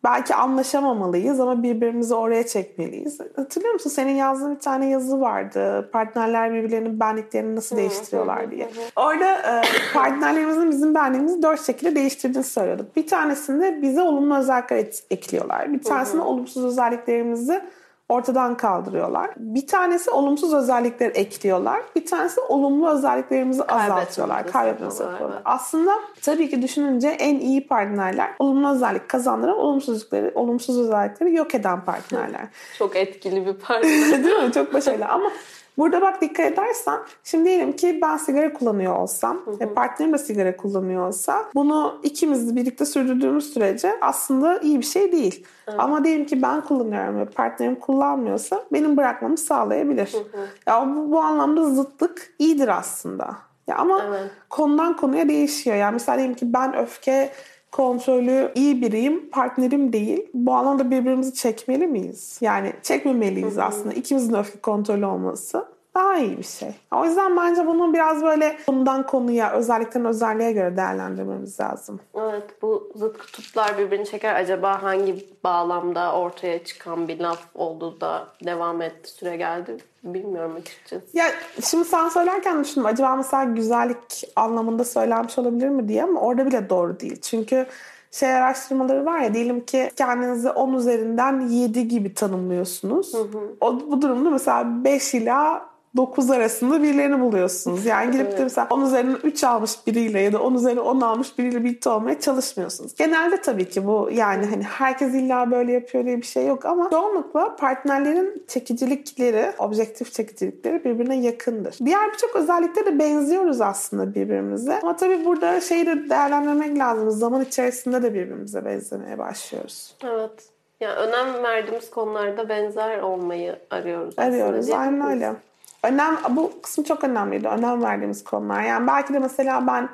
belki 0.04 0.36
anlaşamamalıyız 0.36 1.40
ama 1.40 1.64
birbirimizi 1.64 2.16
oraya 2.16 2.48
çekmeliyiz. 2.48 3.20
Hatırlıyor 3.36 3.74
musun? 3.74 3.90
Senin 3.90 4.16
yazdığın 4.16 4.56
bir 4.56 4.60
tane 4.60 4.90
yazı 4.90 5.22
vardı. 5.22 5.90
Partnerler 5.94 6.54
birbirlerinin 6.54 7.00
benliklerini 7.00 7.56
nasıl 7.56 7.78
değiştiriyorlar 7.78 8.52
diye. 8.52 8.70
Orada 8.96 9.34
e, 9.34 9.62
partnerlerimizin 9.94 10.72
bizim 10.72 10.96
benliğimizi 10.96 11.44
dört 11.44 11.66
şekilde 11.66 11.96
değiştirdiğini 11.96 12.44
söylüyorduk. 12.44 12.96
Bir 12.96 13.08
tanesinde 13.08 13.82
bize 13.82 14.02
olumlu 14.02 14.38
özellikler 14.38 14.86
ekliyorlar. 15.12 15.74
Bir 15.74 15.82
tanesinde 15.84 16.22
olumsuz 16.22 16.66
özelliklerimizi 16.66 17.62
ortadan 18.10 18.58
kaldırıyorlar. 18.58 19.30
Bir 19.38 19.68
tanesi 19.68 20.12
olumsuz 20.12 20.54
özellikleri 20.54 21.12
ekliyorlar. 21.12 21.82
Bir 21.96 22.06
tanesi 22.06 22.42
olumlu 22.42 22.90
özelliklerimizi 22.90 23.64
azaltıyorlar. 23.64 24.52
Kaybetmesi 24.52 25.04
yapıyorlar. 25.04 25.42
Aslında 25.46 25.92
tabii 26.22 26.50
ki 26.50 26.62
düşününce 26.62 27.08
en 27.08 27.40
iyi 27.40 27.68
partnerler 27.68 28.30
olumlu 28.40 28.76
özellik 28.76 29.10
kazandıran 29.10 29.58
olumsuzlukları, 29.58 30.32
olumsuz 30.36 30.80
özellikleri 30.80 31.36
yok 31.36 31.56
eden 31.56 31.86
partnerler. 31.86 32.48
Çok 32.78 32.96
etkili 32.96 33.46
bir 33.46 33.54
partner. 33.54 34.24
Değil 34.24 34.44
mi? 34.44 34.52
Çok 34.54 34.74
başarılı 34.74 35.06
ama 35.06 35.32
Burada 35.80 36.02
bak 36.02 36.22
dikkat 36.22 36.54
edersen 36.54 37.00
şimdi 37.24 37.46
diyelim 37.46 37.76
ki 37.76 38.00
ben 38.02 38.18
sigara 38.18 38.54
kullanıyor 38.54 38.96
olsam 38.96 39.42
hı 39.46 39.52
hı. 39.52 39.60
ve 39.60 39.74
partnerim 39.74 40.14
de 40.14 40.18
sigara 40.18 40.58
kullanıyor 40.58 41.08
olsa 41.08 41.46
bunu 41.56 42.00
ikimiz 42.04 42.56
birlikte 42.56 42.86
sürdürdüğümüz 42.86 43.54
sürece 43.54 43.96
aslında 44.02 44.60
iyi 44.60 44.80
bir 44.80 44.86
şey 44.86 45.12
değil. 45.12 45.46
Hı. 45.66 45.76
Ama 45.78 46.04
diyelim 46.04 46.26
ki 46.26 46.42
ben 46.42 46.62
kullanıyorum 46.62 47.20
ve 47.20 47.26
partnerim 47.26 47.76
kullanmıyorsa 47.76 48.64
benim 48.74 48.98
bırakmamı 48.98 49.38
sağlayabilir. 49.38 50.14
Hı 50.14 50.38
hı. 50.38 50.48
Ya 50.68 50.96
bu, 50.96 51.12
bu 51.12 51.20
anlamda 51.20 51.64
zıtlık 51.64 52.34
iyidir 52.40 52.68
aslında. 52.68 53.36
Ya 53.68 53.76
ama 53.76 54.02
evet. 54.10 54.32
konudan 54.50 54.98
konuya 54.98 55.30
değişiyor. 55.30 55.76
Yani 55.76 55.94
mesela 55.94 56.18
diyelim 56.18 56.36
ki 56.36 56.54
ben 56.54 56.76
öfke 56.76 57.32
kontrolü 57.72 58.52
iyi 58.56 58.82
biriyim, 58.82 59.30
partnerim 59.30 59.94
değil. 59.94 60.26
Bu 60.34 60.56
alanda 60.56 60.92
birbirimizi 60.92 61.34
çekmeli 61.34 61.88
miyiz? 61.88 62.38
Yani 62.42 62.74
çekmemeliyiz 62.84 63.58
aslında. 63.58 63.94
İkimizin 63.94 64.34
öfke 64.34 64.60
kontrolü 64.60 65.06
olması 65.06 65.66
daha 65.96 66.18
iyi 66.18 66.38
bir 66.38 66.44
şey. 66.44 66.76
O 66.96 67.06
yüzden 67.06 67.38
bence 67.38 67.68
bunu 67.68 67.94
biraz 67.94 68.24
böyle 68.24 68.58
konudan 68.66 69.06
konuya, 69.06 69.52
özellikten 69.52 70.06
özelliğe 70.06 70.52
göre 70.52 70.78
değerlendirmemiz 70.78 71.60
lazım. 71.60 72.00
Evet, 72.16 72.62
bu 72.62 72.92
zıt 72.96 73.18
kutuplar 73.18 73.78
birbirini 73.78 74.06
çeker. 74.06 74.36
Acaba 74.36 74.84
hangi 74.84 75.28
bağlamda 75.44 76.14
ortaya 76.14 76.64
çıkan 76.64 77.08
bir 77.08 77.20
laf 77.20 77.40
olduğu 77.56 78.02
da 78.02 78.28
devam 78.46 78.82
etti, 78.82 79.12
süre 79.12 79.38
geldi 79.38 79.78
bilmiyorum 80.04 80.56
açıkçası. 80.62 81.18
Ya 81.18 81.26
şimdi 81.64 81.86
sen 81.86 82.10
söylerken 82.10 82.64
düşündüm. 82.64 82.86
Acaba 82.86 83.16
mesela 83.16 83.44
güzellik 83.44 84.32
anlamında 84.36 84.84
söylenmiş 84.84 85.38
olabilir 85.38 85.70
mi 85.70 85.88
diye 85.88 86.04
ama 86.04 86.22
orada 86.22 86.46
bile 86.46 86.70
doğru 86.70 87.00
değil. 87.00 87.22
Çünkü 87.22 87.66
şey 88.12 88.36
araştırmaları 88.36 89.06
var 89.06 89.20
ya 89.20 89.34
diyelim 89.34 89.66
ki 89.66 89.92
kendinizi 89.96 90.50
10 90.50 90.74
üzerinden 90.74 91.48
7 91.48 91.88
gibi 91.88 92.14
tanımlıyorsunuz. 92.14 93.14
Hı 93.14 93.18
hı. 93.18 93.56
O, 93.62 93.80
bu 93.92 94.02
durumda 94.02 94.30
mesela 94.30 94.84
5 94.84 95.14
ila 95.14 95.69
9 95.96 96.30
arasında 96.30 96.84
birilerini 96.84 97.20
buluyorsunuz. 97.20 97.86
Yani 97.86 98.12
gidip 98.12 98.38
de 98.38 98.44
mesela 98.44 98.68
10 98.72 98.86
üzerinden 98.86 99.20
3 99.24 99.44
almış 99.44 99.88
biriyle 99.88 100.20
ya 100.20 100.34
da 100.34 100.42
10 100.42 100.54
üzerinden 100.54 100.82
10 100.82 101.02
almış 101.02 101.38
biriyle 101.38 101.64
birlikte 101.64 101.90
olmaya 101.90 102.20
çalışmıyorsunuz. 102.20 102.96
Genelde 102.96 103.42
tabii 103.42 103.70
ki 103.70 103.88
bu 103.88 104.10
yani 104.12 104.46
hani 104.46 104.64
herkes 104.64 105.14
illa 105.14 105.52
böyle 105.52 105.72
yapıyor 105.72 106.06
diye 106.06 106.18
bir 106.18 106.26
şey 106.26 106.48
yok 106.48 106.66
ama 106.66 106.90
çoğunlukla 106.90 107.56
partnerlerin 107.56 108.44
çekicilikleri, 108.48 109.52
objektif 109.60 110.14
çekicilikleri 110.14 110.84
birbirine 110.84 111.22
yakındır. 111.22 111.78
Diğer 111.86 112.12
birçok 112.14 112.36
özellikte 112.36 112.86
de 112.86 113.00
benziyoruz 113.00 113.62
aslında 113.62 114.16
birbirimize. 114.16 114.80
Ama 114.80 114.96
tabii 114.96 115.26
burada 115.26 115.62
şeyi 115.62 115.86
de 115.86 116.10
değerlendirmek 116.10 116.78
lazım. 116.78 117.12
Zaman 117.12 117.42
içerisinde 117.42 118.04
de 118.04 118.14
birbirimize 118.14 118.66
benzemeye 118.66 119.18
başlıyoruz. 119.18 119.96
Evet. 120.04 120.32
Yani 120.80 120.96
önem 120.96 121.44
verdiğimiz 121.44 121.90
konularda 121.90 122.50
benzer 122.50 123.00
olmayı 123.00 123.60
arıyoruz. 123.70 124.20
Arıyoruz. 124.20 124.70
Aynen 124.70 125.10
öyle. 125.10 125.34
Önem, 125.84 126.18
bu 126.30 126.62
kısım 126.62 126.84
çok 126.84 127.04
önemliydi. 127.04 127.48
Önem 127.48 127.84
verdiğimiz 127.84 128.24
konular. 128.24 128.62
Yani 128.62 128.88
belki 128.88 129.14
de 129.14 129.20
mesela 129.20 129.68
ben 129.68 129.90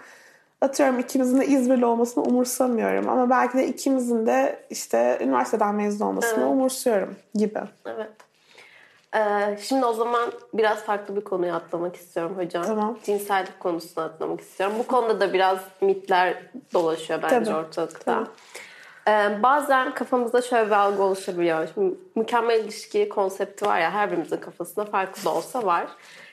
atıyorum 0.61 0.99
ikimizin 0.99 1.41
de 1.41 1.45
İzmirli 1.45 1.85
olmasını 1.85 2.23
umursamıyorum. 2.23 3.09
Ama 3.09 3.29
belki 3.29 3.57
de 3.57 3.67
ikimizin 3.67 4.25
de 4.25 4.65
işte 4.69 5.19
üniversiteden 5.21 5.75
mezun 5.75 6.05
olmasını 6.05 6.39
evet. 6.39 6.51
umursuyorum 6.51 7.15
gibi. 7.35 7.59
Evet. 7.85 8.11
Ee, 9.15 9.57
şimdi 9.61 9.85
o 9.85 9.93
zaman 9.93 10.31
biraz 10.53 10.77
farklı 10.77 11.15
bir 11.15 11.21
konuya 11.21 11.55
atlamak 11.55 11.95
istiyorum 11.95 12.37
hocam. 12.37 12.65
Tamam. 12.65 12.97
Cinsellik 13.03 13.59
konusuna 13.59 14.03
atlamak 14.03 14.41
istiyorum. 14.41 14.75
Bu 14.79 14.87
konuda 14.87 15.19
da 15.19 15.33
biraz 15.33 15.59
mitler 15.81 16.37
dolaşıyor 16.73 17.21
bence 17.23 17.45
Tabii. 17.45 17.55
ortalıkta. 17.55 18.13
Tabii. 18.13 18.29
Ee, 19.07 19.43
bazen 19.43 19.93
kafamızda 19.93 20.41
şöyle 20.41 20.65
bir 20.65 20.75
algı 20.75 21.03
oluşabiliyor. 21.03 21.67
Şimdi 21.73 21.95
mükemmel 22.15 22.59
ilişki 22.63 23.09
konsepti 23.09 23.65
var 23.65 23.79
ya 23.79 23.91
her 23.91 24.11
birimizin 24.11 24.37
kafasında 24.37 24.85
farklı 24.85 25.25
da 25.25 25.33
olsa 25.33 25.65
var. 25.65 25.87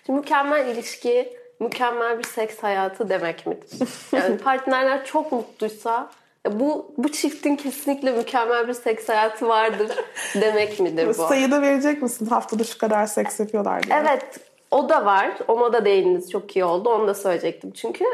Şimdi 0.06 0.18
mükemmel 0.18 0.66
ilişki 0.66 1.36
mükemmel 1.60 2.18
bir 2.18 2.24
seks 2.24 2.58
hayatı 2.58 3.08
demek 3.08 3.46
midir? 3.46 3.68
Yani 4.12 4.38
partnerler 4.38 5.04
çok 5.04 5.32
mutluysa 5.32 6.10
bu 6.50 6.94
bu 6.98 7.12
çiftin 7.12 7.56
kesinlikle 7.56 8.12
mükemmel 8.12 8.68
bir 8.68 8.72
seks 8.72 9.08
hayatı 9.08 9.48
vardır 9.48 9.88
demek 10.34 10.80
midir 10.80 11.08
bu? 11.08 11.14
Sayıda 11.14 11.62
verecek 11.62 12.02
misin? 12.02 12.26
Haftada 12.26 12.64
şu 12.64 12.78
kadar 12.78 13.06
seks 13.06 13.40
yapıyorlar 13.40 13.82
diye. 13.82 13.96
Evet. 13.98 14.24
O 14.70 14.88
da 14.88 15.04
var. 15.04 15.30
Ona 15.48 15.72
da 15.72 15.84
değindiniz 15.84 16.30
çok 16.30 16.56
iyi 16.56 16.64
oldu. 16.64 16.90
Onu 16.90 17.06
da 17.06 17.14
söyleyecektim. 17.14 17.70
Çünkü 17.72 18.04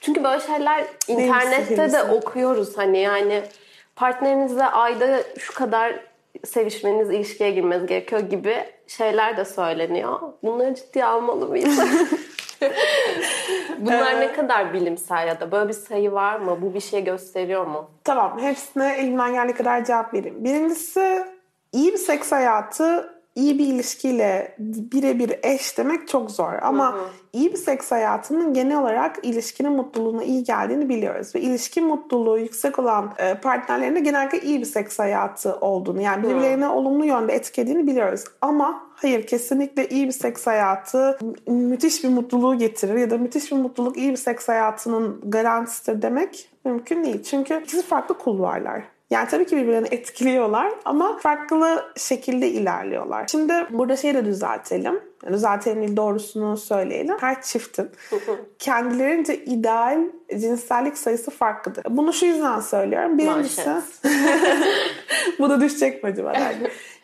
çünkü 0.00 0.24
böyle 0.24 0.40
şeyler 0.40 0.84
internette 1.08 1.92
de 1.92 2.02
okuyoruz 2.02 2.78
hani 2.78 2.98
yani 2.98 3.42
partnerinizle 3.96 4.64
ayda 4.64 5.22
şu 5.38 5.54
kadar 5.54 6.00
sevişmeniz, 6.44 7.10
ilişkiye 7.10 7.50
girmeniz 7.50 7.86
gerekiyor 7.86 8.20
gibi 8.20 8.56
şeyler 8.86 9.36
de 9.36 9.44
söyleniyor. 9.44 10.20
Bunları 10.42 10.74
ciddiye 10.74 11.04
almalı 11.04 11.48
mıyız? 11.48 11.80
Bunlar 13.78 14.20
ne 14.20 14.32
kadar 14.32 14.72
bilimsel 14.72 15.28
ya 15.28 15.40
da 15.40 15.52
böyle 15.52 15.68
bir 15.68 15.74
sayı 15.74 16.12
var 16.12 16.38
mı? 16.38 16.58
Bu 16.62 16.74
bir 16.74 16.80
şey 16.80 17.04
gösteriyor 17.04 17.66
mu? 17.66 17.90
Tamam. 18.04 18.38
Hepsine 18.38 18.94
elimden 18.98 19.32
geldiği 19.32 19.54
kadar 19.54 19.84
cevap 19.84 20.14
vereyim. 20.14 20.44
Birincisi 20.44 21.24
iyi 21.72 21.92
bir 21.92 21.98
seks 21.98 22.32
hayatı 22.32 23.11
iyi 23.34 23.58
bir 23.58 23.66
ilişkiyle 23.66 24.56
birebir 24.58 25.38
eş 25.42 25.78
demek 25.78 26.08
çok 26.08 26.30
zor. 26.30 26.52
Ama 26.62 26.92
hı 26.92 26.98
hı. 26.98 27.04
iyi 27.32 27.52
bir 27.52 27.58
seks 27.58 27.90
hayatının 27.90 28.54
genel 28.54 28.80
olarak 28.80 29.18
ilişkinin 29.22 29.72
mutluluğuna 29.72 30.24
iyi 30.24 30.44
geldiğini 30.44 30.88
biliyoruz. 30.88 31.34
Ve 31.34 31.40
ilişki 31.40 31.80
mutluluğu 31.80 32.38
yüksek 32.38 32.78
olan 32.78 33.12
e, 33.18 33.34
partnerlerinde 33.34 34.00
genellikle 34.00 34.40
iyi 34.40 34.60
bir 34.60 34.64
seks 34.64 34.98
hayatı 34.98 35.56
olduğunu 35.56 36.00
yani 36.00 36.22
birbirlerine 36.22 36.66
hı. 36.66 36.72
olumlu 36.72 37.04
yönde 37.04 37.32
etkilediğini 37.32 37.86
biliyoruz. 37.86 38.24
Ama 38.40 38.82
hayır 38.94 39.26
kesinlikle 39.26 39.88
iyi 39.88 40.06
bir 40.06 40.12
seks 40.12 40.46
hayatı 40.46 41.18
müthiş 41.46 42.04
bir 42.04 42.08
mutluluğu 42.08 42.58
getirir 42.58 42.96
ya 42.96 43.10
da 43.10 43.18
müthiş 43.18 43.52
bir 43.52 43.56
mutluluk 43.56 43.96
iyi 43.96 44.10
bir 44.10 44.16
seks 44.16 44.48
hayatının 44.48 45.20
garantisidir 45.24 46.02
demek 46.02 46.48
mümkün 46.64 47.04
değil. 47.04 47.22
Çünkü 47.22 47.62
ikisi 47.62 47.82
farklı 47.82 48.18
kulvarlar. 48.18 48.82
Yani 49.12 49.28
tabii 49.28 49.46
ki 49.46 49.56
birbirlerini 49.56 49.88
etkiliyorlar 49.90 50.72
ama 50.84 51.18
farklı 51.18 51.84
şekilde 51.96 52.48
ilerliyorlar. 52.48 53.28
Şimdi 53.28 53.52
burada 53.70 53.96
şeyi 53.96 54.14
de 54.14 54.24
düzeltelim. 54.24 55.00
Yani 55.24 55.34
düzeltelim 55.34 55.82
değil 55.82 55.96
doğrusunu 55.96 56.56
söyleyelim. 56.56 57.16
Her 57.20 57.42
çiftin 57.42 57.90
kendilerince 58.58 59.44
ideal 59.44 60.00
cinsellik 60.30 60.98
sayısı 60.98 61.30
farklıdır. 61.30 61.84
Bunu 61.90 62.12
şu 62.12 62.26
yüzden 62.26 62.60
söylüyorum. 62.60 63.18
Birincisi... 63.18 63.70
Bu 65.38 65.50
da 65.50 65.60
düşecek 65.60 66.04
mi 66.04 66.10
acaba? 66.10 66.32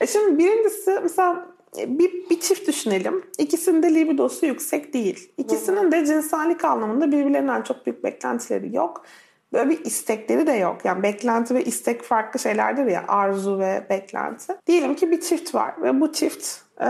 E 0.00 0.06
şimdi 0.06 0.38
birincisi 0.38 0.98
mesela 1.02 1.46
bir, 1.76 2.30
bir 2.30 2.40
çift 2.40 2.68
düşünelim. 2.68 3.24
İkisinin 3.38 3.82
de 3.82 3.94
libidosu 3.94 4.46
yüksek 4.46 4.94
değil. 4.94 5.32
İkisinin 5.36 5.92
de 5.92 6.06
cinsellik 6.06 6.64
anlamında 6.64 7.12
birbirlerinden 7.12 7.62
çok 7.62 7.86
büyük 7.86 8.04
beklentileri 8.04 8.76
yok 8.76 9.04
böyle 9.52 9.70
bir 9.70 9.84
istekleri 9.84 10.46
de 10.46 10.52
yok. 10.52 10.84
Yani 10.84 11.02
beklenti 11.02 11.54
ve 11.54 11.64
istek 11.64 12.02
farklı 12.02 12.40
şeylerdir 12.40 12.86
ya 12.86 13.04
arzu 13.08 13.58
ve 13.58 13.86
beklenti. 13.90 14.56
Diyelim 14.66 14.94
ki 14.94 15.10
bir 15.10 15.20
çift 15.20 15.54
var 15.54 15.74
ve 15.82 16.00
bu 16.00 16.12
çift 16.12 16.58
e, 16.80 16.88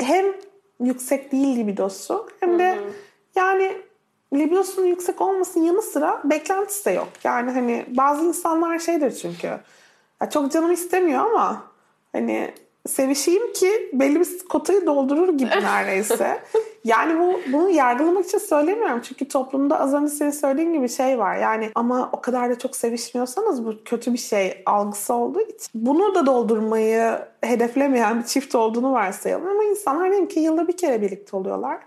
hem 0.00 0.26
yüksek 0.80 1.32
değil 1.32 1.56
libidosu 1.56 2.28
hem 2.40 2.58
de 2.58 2.74
Hı-hı. 2.74 2.84
yani 3.34 3.76
libidosunun 4.34 4.86
yüksek 4.86 5.20
olmasının 5.20 5.64
yanı 5.64 5.82
sıra 5.82 6.20
beklentisi 6.24 6.84
de 6.84 6.90
yok. 6.90 7.08
Yani 7.24 7.50
hani 7.50 7.86
bazı 7.88 8.24
insanlar 8.24 8.78
şeydir 8.78 9.10
çünkü 9.10 9.46
ya 10.22 10.30
çok 10.30 10.52
canım 10.52 10.72
istemiyor 10.72 11.26
ama 11.26 11.64
hani 12.12 12.54
sevişeyim 12.88 13.52
ki 13.52 13.90
belli 13.92 14.20
bir 14.20 14.48
kotayı 14.48 14.86
doldurur 14.86 15.38
gibi 15.38 15.50
neredeyse. 15.62 16.42
Yani 16.84 17.18
bu 17.20 17.52
bunu 17.52 17.70
yargılamak 17.70 18.24
için 18.24 18.38
söylemiyorum. 18.38 19.00
Çünkü 19.00 19.28
toplumda 19.28 19.80
az 19.80 19.94
önce 19.94 20.12
senin 20.12 20.30
söylediğin 20.30 20.72
gibi 20.72 20.88
şey 20.88 21.18
var. 21.18 21.36
Yani 21.36 21.70
ama 21.74 22.10
o 22.12 22.20
kadar 22.20 22.50
da 22.50 22.58
çok 22.58 22.76
sevişmiyorsanız 22.76 23.66
bu 23.66 23.74
kötü 23.84 24.12
bir 24.12 24.18
şey 24.18 24.62
algısı 24.66 25.14
olduğu 25.14 25.40
için. 25.40 25.68
Bunu 25.74 26.14
da 26.14 26.26
doldurmayı 26.26 27.18
hedeflemeyen 27.40 28.18
bir 28.18 28.24
çift 28.24 28.54
olduğunu 28.54 28.92
varsayalım. 28.92 29.48
Ama 29.48 29.64
insanlar 29.64 30.10
diyelim 30.10 30.28
ki 30.28 30.40
yılda 30.40 30.68
bir 30.68 30.76
kere 30.76 31.02
birlikte 31.02 31.36
oluyorlar. 31.36 31.78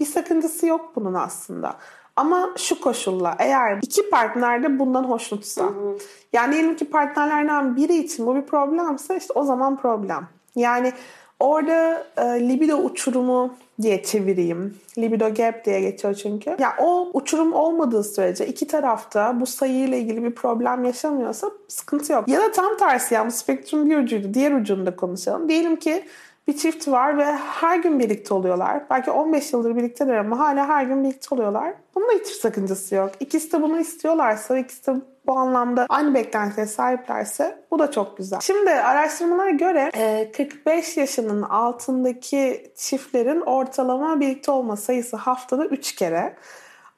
Bir 0.00 0.06
sakıncası 0.06 0.66
yok 0.66 0.92
bunun 0.96 1.14
aslında. 1.14 1.76
Ama 2.16 2.50
şu 2.56 2.80
koşulla 2.80 3.36
eğer 3.38 3.78
iki 3.82 4.10
partner 4.10 4.62
de 4.62 4.78
bundan 4.78 5.04
hoşnutsa. 5.04 5.62
Hı 5.62 5.68
hı. 5.68 5.98
Yani 6.32 6.52
diyelim 6.52 6.76
ki 6.76 6.84
partnerlerden 6.84 7.76
biri 7.76 7.96
için 7.96 8.26
bu 8.26 8.34
bir 8.34 8.42
problemse 8.42 9.16
işte 9.16 9.32
o 9.32 9.44
zaman 9.44 9.76
problem. 9.76 10.28
Yani 10.56 10.92
orada 11.40 12.06
e, 12.16 12.48
libido 12.48 12.76
uçurumu 12.76 13.54
diye 13.82 14.02
çevireyim. 14.02 14.74
Libido 14.98 15.34
gap 15.34 15.64
diye 15.64 15.80
geçiyor 15.80 16.14
çünkü. 16.14 16.56
Ya 16.58 16.74
o 16.78 17.10
uçurum 17.12 17.52
olmadığı 17.52 18.04
sürece 18.04 18.46
iki 18.46 18.66
tarafta 18.66 19.40
bu 19.40 19.46
sayıyla 19.46 19.96
ilgili 19.96 20.24
bir 20.24 20.34
problem 20.34 20.84
yaşamıyorsa 20.84 21.50
sıkıntı 21.68 22.12
yok. 22.12 22.28
Ya 22.28 22.40
da 22.40 22.52
tam 22.52 22.76
tersi 22.76 23.14
yani 23.14 23.26
bu 23.26 23.32
spektrum 23.32 23.90
bir 23.90 23.96
ucuydu. 23.96 24.34
Diğer 24.34 24.52
ucunda 24.52 24.96
konuşalım. 24.96 25.48
Diyelim 25.48 25.76
ki 25.76 26.04
bir 26.48 26.56
çift 26.56 26.88
var 26.88 27.18
ve 27.18 27.24
her 27.34 27.78
gün 27.78 27.98
birlikte 27.98 28.34
oluyorlar. 28.34 28.82
Belki 28.90 29.10
15 29.10 29.52
yıldır 29.52 29.76
birlikteler 29.76 30.16
ama 30.16 30.38
hala 30.38 30.68
her 30.68 30.84
gün 30.84 31.04
birlikte 31.04 31.34
oluyorlar. 31.34 31.74
Bunun 31.94 32.08
da 32.08 32.12
hiçbir 32.12 32.40
sakıncası 32.40 32.94
yok. 32.94 33.10
İkisi 33.20 33.52
de 33.52 33.62
bunu 33.62 33.80
istiyorlarsa, 33.80 34.58
ikisi 34.58 34.86
de 34.86 34.94
bu 35.26 35.38
anlamda 35.38 35.86
aynı 35.88 36.14
beklentiye 36.14 36.66
sahiplerse 36.66 37.64
bu 37.70 37.78
da 37.78 37.90
çok 37.90 38.16
güzel. 38.16 38.40
Şimdi 38.40 38.70
araştırmalara 38.70 39.50
göre 39.50 39.90
45 40.36 40.96
yaşının 40.96 41.42
altındaki 41.42 42.72
çiftlerin 42.76 43.40
ortalama 43.40 44.20
birlikte 44.20 44.50
olma 44.52 44.76
sayısı 44.76 45.16
haftada 45.16 45.66
3 45.66 45.94
kere. 45.94 46.36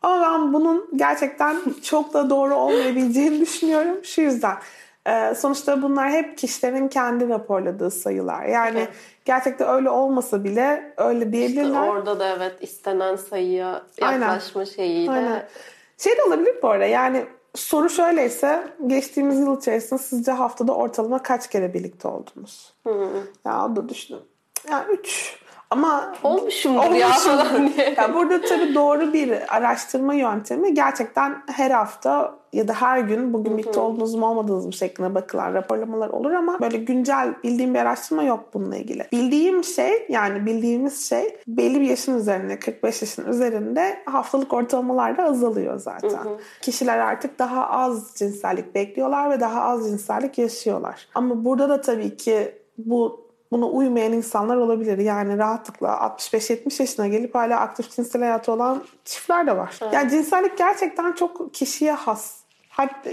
Ama 0.02 0.22
ben 0.22 0.52
bunun 0.52 0.90
gerçekten 0.96 1.56
çok 1.82 2.14
da 2.14 2.30
doğru 2.30 2.54
olmayabileceğini 2.54 3.40
düşünüyorum. 3.40 4.04
Şu 4.04 4.20
yüzden. 4.20 4.54
Sonuçta 5.36 5.82
bunlar 5.82 6.10
hep 6.10 6.38
kişilerin 6.38 6.88
kendi 6.88 7.28
raporladığı 7.28 7.90
sayılar. 7.90 8.42
Yani 8.42 8.78
evet 8.78 8.88
gerçekten 9.24 9.68
öyle 9.68 9.90
olmasa 9.90 10.44
bile 10.44 10.94
öyle 10.96 11.32
diyebilirler. 11.32 11.64
İşte 11.64 11.90
orada 11.90 12.20
da 12.20 12.28
evet 12.28 12.56
istenen 12.60 13.16
sayıya 13.16 13.82
yaklaşma 14.00 14.60
Aynen. 14.60 14.72
şeyiyle. 14.72 15.10
Aynen. 15.10 15.48
Şey 15.98 16.16
de 16.16 16.22
olabilir 16.22 16.58
bu 16.62 16.68
arada 16.68 16.84
yani 16.84 17.26
soru 17.54 17.90
şöyleyse 17.90 18.64
geçtiğimiz 18.86 19.38
yıl 19.38 19.58
içerisinde 19.58 20.00
sizce 20.00 20.32
haftada 20.32 20.74
ortalama 20.74 21.22
kaç 21.22 21.50
kere 21.50 21.74
birlikte 21.74 22.08
oldunuz? 22.08 22.72
Hı. 22.86 23.08
Ya 23.44 23.66
o 23.66 23.76
da 23.76 23.88
düşünün. 23.88 24.22
Yani 24.70 24.92
üç. 24.92 25.38
Ama 25.74 26.14
olmuşumdur 26.22 26.90
ya 26.90 27.08
falan 27.08 27.72
diye. 27.76 27.94
Ya 27.96 28.14
burada 28.14 28.40
tabii 28.40 28.74
doğru 28.74 29.12
bir 29.12 29.56
araştırma 29.56 30.14
yöntemi 30.14 30.74
gerçekten 30.74 31.42
her 31.46 31.70
hafta 31.70 32.34
ya 32.52 32.68
da 32.68 32.72
her 32.72 32.98
gün 32.98 33.32
bugün 33.32 33.58
birlikte 33.58 33.80
olduğunuz 33.80 34.14
mu 34.14 34.26
olmadığınız 34.26 34.66
mı 34.66 34.72
şeklinde 34.72 35.14
bakılan 35.14 35.54
raporlamalar 35.54 36.08
olur 36.08 36.32
ama 36.32 36.60
böyle 36.60 36.76
güncel 36.76 37.34
bildiğim 37.44 37.74
bir 37.74 37.78
araştırma 37.78 38.22
yok 38.22 38.44
bununla 38.54 38.76
ilgili. 38.76 39.06
Bildiğim 39.12 39.64
şey 39.64 40.06
yani 40.08 40.46
bildiğimiz 40.46 41.08
şey 41.08 41.36
belli 41.46 41.80
bir 41.80 41.86
yaşın 41.86 42.18
üzerinde 42.18 42.58
45 42.58 43.02
yaşın 43.02 43.26
üzerinde 43.30 44.02
haftalık 44.06 44.52
ortalamalar 44.52 45.18
da 45.18 45.24
azalıyor 45.24 45.78
zaten. 45.78 46.08
Hı 46.08 46.30
hı. 46.30 46.38
Kişiler 46.62 46.98
artık 46.98 47.38
daha 47.38 47.68
az 47.68 48.14
cinsellik 48.14 48.74
bekliyorlar 48.74 49.30
ve 49.30 49.40
daha 49.40 49.62
az 49.62 49.88
cinsellik 49.88 50.38
yaşıyorlar. 50.38 51.08
Ama 51.14 51.44
burada 51.44 51.68
da 51.68 51.80
tabii 51.80 52.16
ki 52.16 52.54
bu 52.78 53.23
buna 53.54 53.66
uymayan 53.66 54.12
insanlar 54.12 54.56
olabilir. 54.56 54.98
Yani 54.98 55.38
rahatlıkla 55.38 55.88
65-70 55.88 56.82
yaşına 56.82 57.08
gelip 57.08 57.34
hala 57.34 57.60
aktif 57.60 57.90
cinsel 57.90 58.22
hayatı 58.22 58.52
olan 58.52 58.84
çiftler 59.04 59.46
de 59.46 59.56
var. 59.56 59.78
Evet. 59.82 59.94
Yani 59.94 60.10
cinsellik 60.10 60.58
gerçekten 60.58 61.12
çok 61.12 61.54
kişiye 61.54 61.92
has 61.92 62.43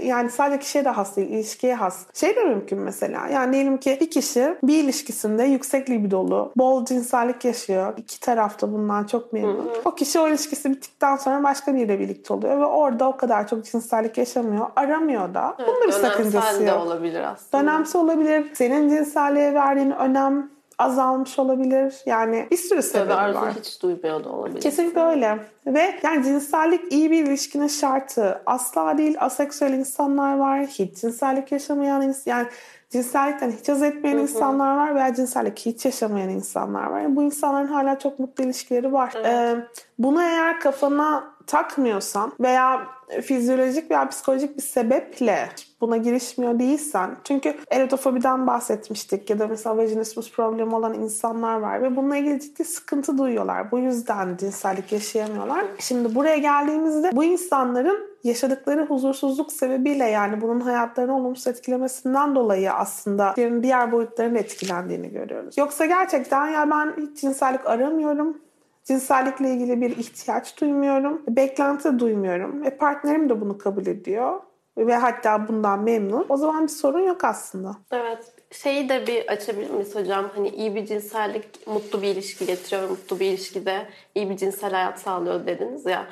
yani 0.02 0.30
sadece 0.30 0.58
kişiye 0.58 0.84
de 0.84 0.88
has 0.88 1.16
değil, 1.16 1.30
ilişkiye 1.30 1.74
has. 1.74 2.06
Şey 2.14 2.36
de 2.36 2.44
mümkün 2.44 2.78
mesela. 2.78 3.28
Yani 3.28 3.52
diyelim 3.52 3.78
ki 3.78 3.98
bir 4.00 4.10
kişi 4.10 4.54
bir 4.62 4.84
ilişkisinde 4.84 5.44
yüksek 5.44 5.90
libidolu, 5.90 6.52
bol 6.56 6.84
cinsellik 6.84 7.44
yaşıyor. 7.44 7.94
İki 7.96 8.20
tarafta 8.20 8.72
bundan 8.72 9.04
çok 9.04 9.32
memnun. 9.32 9.58
Hı 9.58 9.68
hı. 9.68 9.80
O 9.84 9.94
kişi 9.94 10.20
o 10.20 10.28
ilişkisi 10.28 10.70
bittikten 10.70 11.16
sonra 11.16 11.42
başka 11.42 11.74
biriyle 11.74 12.00
birlikte 12.00 12.34
oluyor 12.34 12.58
ve 12.60 12.64
orada 12.64 13.08
o 13.08 13.16
kadar 13.16 13.48
çok 13.48 13.64
cinsellik 13.64 14.18
yaşamıyor. 14.18 14.66
Aramıyor 14.76 15.34
da. 15.34 15.54
Evet, 15.58 15.68
Bunun 15.68 15.86
bir 15.88 15.92
sakıncası 15.92 16.62
yok. 16.62 16.86
olabilir 16.86 17.22
aslında. 17.22 17.62
Dönemsel 17.62 18.02
olabilir. 18.02 18.50
Senin 18.54 18.88
cinselliğe 18.88 19.54
verdiğin 19.54 19.90
önem 19.90 20.50
azalmış 20.82 21.38
olabilir. 21.38 21.94
Yani 22.06 22.46
bir 22.50 22.56
sürü 22.56 22.82
sebebi 22.82 23.14
arzu 23.14 23.40
var. 23.40 23.54
hiç 23.60 23.82
duymuyor 23.82 24.24
da 24.24 24.28
olabilir. 24.28 24.60
Kesinlikle 24.60 25.00
öyle. 25.00 25.38
Ve 25.66 25.94
yani 26.02 26.24
cinsellik 26.24 26.92
iyi 26.92 27.10
bir 27.10 27.26
ilişkinin 27.26 27.66
şartı. 27.66 28.42
Asla 28.46 28.98
değil 28.98 29.16
aseksüel 29.20 29.72
insanlar 29.72 30.36
var. 30.36 30.66
Hiç 30.66 31.00
cinsellik 31.00 31.52
yaşamayan 31.52 32.14
yani 32.26 32.46
cinsellikten 32.90 33.50
hiç 33.50 33.68
haz 33.68 33.82
etmeyen 33.82 34.14
Hı-hı. 34.14 34.22
insanlar 34.22 34.76
var 34.76 34.94
veya 34.94 35.14
cinsellik 35.14 35.58
hiç 35.58 35.84
yaşamayan 35.84 36.28
insanlar 36.28 36.86
var. 36.86 37.16
Bu 37.16 37.22
insanların 37.22 37.66
hala 37.66 37.98
çok 37.98 38.18
mutlu 38.18 38.44
ilişkileri 38.44 38.92
var. 38.92 39.12
Evet. 39.16 39.26
Ee, 39.26 39.56
bunu 39.98 40.22
eğer 40.22 40.60
kafana 40.60 41.24
takmıyorsan 41.46 42.32
veya 42.40 42.86
fizyolojik 43.20 43.90
veya 43.90 44.08
psikolojik 44.08 44.56
bir 44.56 44.62
sebeple 44.62 45.48
buna 45.80 45.96
girişmiyor 45.96 46.58
değilsen 46.58 47.16
çünkü 47.24 47.54
erotofobiden 47.70 48.46
bahsetmiştik 48.46 49.30
ya 49.30 49.38
da 49.38 49.46
mesela 49.46 49.76
vajinismus 49.76 50.32
problemi 50.32 50.74
olan 50.74 50.94
insanlar 50.94 51.60
var 51.60 51.82
ve 51.82 51.96
bununla 51.96 52.16
ilgili 52.16 52.40
ciddi 52.40 52.64
sıkıntı 52.64 53.18
duyuyorlar. 53.18 53.70
Bu 53.70 53.78
yüzden 53.78 54.36
cinsellik 54.36 54.92
yaşayamıyorlar. 54.92 55.64
Şimdi 55.78 56.14
buraya 56.14 56.36
geldiğimizde 56.36 57.10
bu 57.12 57.24
insanların 57.24 58.12
yaşadıkları 58.24 58.86
huzursuzluk 58.86 59.52
sebebiyle 59.52 60.04
yani 60.04 60.40
bunun 60.40 60.60
hayatlarını 60.60 61.16
olumsuz 61.16 61.46
etkilemesinden 61.46 62.34
dolayı 62.34 62.72
aslında 62.72 63.34
diğer 63.62 63.92
boyutların 63.92 64.34
etkilendiğini 64.34 65.10
görüyoruz. 65.10 65.58
Yoksa 65.58 65.86
gerçekten 65.86 66.46
ya 66.46 66.70
ben 66.70 66.92
hiç 66.98 67.20
cinsellik 67.20 67.66
aramıyorum 67.66 68.36
Cinsellikle 68.84 69.50
ilgili 69.50 69.80
bir 69.80 69.96
ihtiyaç 69.96 70.60
duymuyorum. 70.60 71.22
Beklenti 71.28 71.98
duymuyorum. 71.98 72.64
Ve 72.64 72.76
partnerim 72.76 73.28
de 73.28 73.40
bunu 73.40 73.58
kabul 73.58 73.86
ediyor. 73.86 74.40
Ve 74.78 74.94
hatta 74.96 75.48
bundan 75.48 75.82
memnun. 75.82 76.26
O 76.28 76.36
zaman 76.36 76.62
bir 76.62 76.68
sorun 76.68 77.06
yok 77.06 77.24
aslında. 77.24 77.76
Evet. 77.92 78.32
Şeyi 78.50 78.88
de 78.88 79.06
bir 79.06 79.28
açabilir 79.28 79.70
miyiz 79.70 79.94
hocam? 79.94 80.30
Hani 80.34 80.48
iyi 80.48 80.74
bir 80.74 80.86
cinsellik 80.86 81.66
mutlu 81.66 82.02
bir 82.02 82.08
ilişki 82.08 82.46
getiriyor. 82.46 82.88
Mutlu 82.88 83.20
bir 83.20 83.26
ilişkide 83.26 83.86
iyi 84.14 84.30
bir 84.30 84.36
cinsel 84.36 84.70
hayat 84.70 85.00
sağlıyor 85.00 85.46
dediniz 85.46 85.86
ya. 85.86 86.06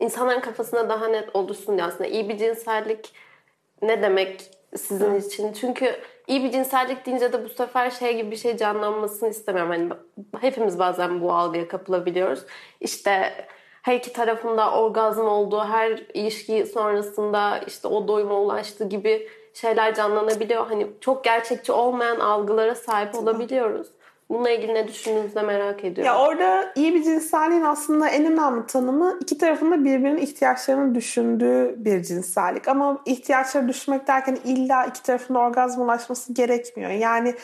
İnsanların 0.00 0.40
kafasında 0.40 0.88
daha 0.88 1.08
net 1.08 1.36
olursun 1.36 1.76
diye 1.76 1.86
aslında. 1.86 2.06
iyi 2.06 2.28
bir 2.28 2.38
cinsellik 2.38 3.12
ne 3.82 4.02
demek 4.02 4.50
sizin 4.76 5.14
için? 5.14 5.52
Çünkü 5.52 5.94
iyi 6.28 6.44
bir 6.44 6.50
cinsellik 6.52 7.06
deyince 7.06 7.32
de 7.32 7.44
bu 7.44 7.48
sefer 7.48 7.90
şey 7.90 8.16
gibi 8.16 8.30
bir 8.30 8.36
şey 8.36 8.56
canlanmasını 8.56 9.28
istemiyorum. 9.28 9.70
Hani 9.70 9.92
hepimiz 10.42 10.78
bazen 10.78 11.20
bu 11.20 11.32
algıya 11.32 11.68
kapılabiliyoruz. 11.68 12.40
İşte 12.80 13.32
her 13.82 13.94
iki 13.94 14.12
tarafında 14.12 14.72
orgazm 14.72 15.26
olduğu, 15.26 15.64
her 15.64 15.90
ilişki 16.14 16.66
sonrasında 16.66 17.58
işte 17.66 17.88
o 17.88 18.08
doyuma 18.08 18.40
ulaştığı 18.40 18.88
gibi 18.88 19.28
şeyler 19.54 19.94
canlanabiliyor. 19.94 20.66
Hani 20.66 20.86
çok 21.00 21.24
gerçekçi 21.24 21.72
olmayan 21.72 22.20
algılara 22.20 22.74
sahip 22.74 23.14
olabiliyoruz. 23.14 23.88
Bununla 24.30 24.50
ilgili 24.50 24.74
ne 24.74 24.88
düşündüğünüzü 24.88 25.42
merak 25.42 25.84
ediyorum. 25.84 26.04
Ya 26.04 26.18
orada 26.18 26.72
iyi 26.74 26.94
bir 26.94 27.02
cinselliğin 27.02 27.62
aslında 27.62 28.08
en 28.08 28.32
önemli 28.32 28.66
tanımı 28.66 29.18
iki 29.20 29.38
tarafında 29.38 29.84
birbirinin 29.84 30.16
ihtiyaçlarını 30.16 30.94
düşündüğü 30.94 31.74
bir 31.76 32.02
cinsellik. 32.02 32.68
Ama 32.68 32.98
ihtiyaçları 33.06 33.68
düşünmek 33.68 34.06
derken 34.06 34.38
illa 34.44 34.84
iki 34.84 35.02
tarafında 35.02 35.38
orgazm 35.38 35.80
ulaşması 35.80 36.32
gerekmiyor. 36.32 36.90
Yani 36.90 37.34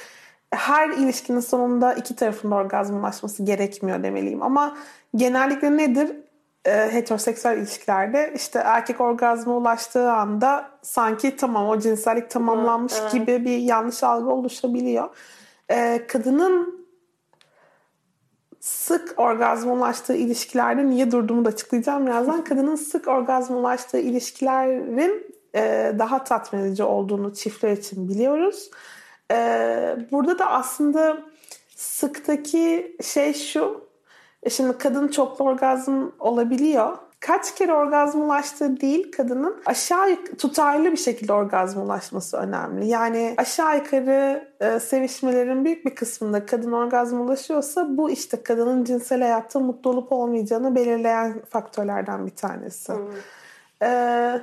her 0.51 0.89
ilişkinin 0.89 1.41
sonunda 1.41 1.95
iki 1.95 2.17
tarafında 2.17 2.55
orgazm 2.55 2.97
ulaşması 2.97 3.43
gerekmiyor 3.43 4.03
demeliyim. 4.03 4.43
Ama 4.43 4.77
genellikle 5.17 5.77
nedir? 5.77 6.17
E, 6.65 6.93
heteroseksüel 6.93 7.59
ilişkilerde 7.59 8.33
işte 8.37 8.59
erkek 8.59 9.01
orgazma 9.01 9.57
ulaştığı 9.57 10.13
anda 10.13 10.71
sanki 10.83 11.37
tamam 11.37 11.69
o 11.69 11.79
cinsellik 11.79 12.31
tamamlanmış 12.31 12.93
evet. 13.01 13.13
gibi 13.13 13.45
bir 13.45 13.59
yanlış 13.59 14.03
algı 14.03 14.31
oluşabiliyor 14.31 15.09
e, 15.71 16.07
kadının 16.07 16.87
sık 18.61 19.15
orgazm 19.17 19.71
ulaştığı 19.71 20.15
ilişkilerde 20.15 20.87
niye 20.87 21.11
durduğumu 21.11 21.45
da 21.45 21.49
açıklayacağım 21.49 22.07
birazdan. 22.07 22.45
Kadının 22.45 22.77
sık 22.77 23.09
orgazm 23.09 23.55
ulaştığı 23.55 23.99
ilişkilerin 23.99 25.37
e, 25.55 25.95
daha 25.99 26.25
tatmin 26.25 26.61
edici 26.61 26.83
olduğunu 26.83 27.35
çiftler 27.35 27.73
için 27.73 28.09
biliyoruz. 28.09 28.71
E, 29.31 29.37
burada 30.13 30.39
da 30.39 30.51
aslında 30.51 31.23
sıktaki 31.77 32.97
şey 33.03 33.35
şu. 33.35 33.85
E, 34.43 34.51
şimdi 34.51 34.79
kadın 34.79 35.09
çoklu 35.09 35.45
orgazm 35.45 36.03
olabiliyor. 36.19 36.99
Kaç 37.27 37.55
kere 37.55 37.73
orgazm 37.73 38.21
ulaştığı 38.21 38.81
değil 38.81 39.13
kadının 39.13 39.63
aşağı 39.67 40.09
tutarlı 40.39 40.93
bir 40.93 40.97
şekilde 40.97 41.33
orgazm 41.33 41.81
ulaşması 41.81 42.37
önemli. 42.37 42.87
Yani 42.87 43.35
aşağı 43.37 43.77
yukarı 43.77 44.49
e, 44.61 44.81
sevişmelerin 44.81 45.65
büyük 45.65 45.87
bir 45.87 45.95
kısmında 45.95 46.47
kadın 46.47 46.73
orgazm 46.73 47.21
ulaşıyorsa 47.21 47.97
bu 47.97 48.11
işte 48.11 48.43
kadının 48.43 48.85
cinsel 48.85 49.21
hayatta 49.21 49.61
mutlu 49.61 49.91
olup 49.91 50.13
olmayacağını 50.13 50.75
belirleyen 50.75 51.43
faktörlerden 51.49 52.27
bir 52.27 52.37
tanesi. 52.37 52.93
Hmm. 52.93 53.03
Ee, 53.83 54.41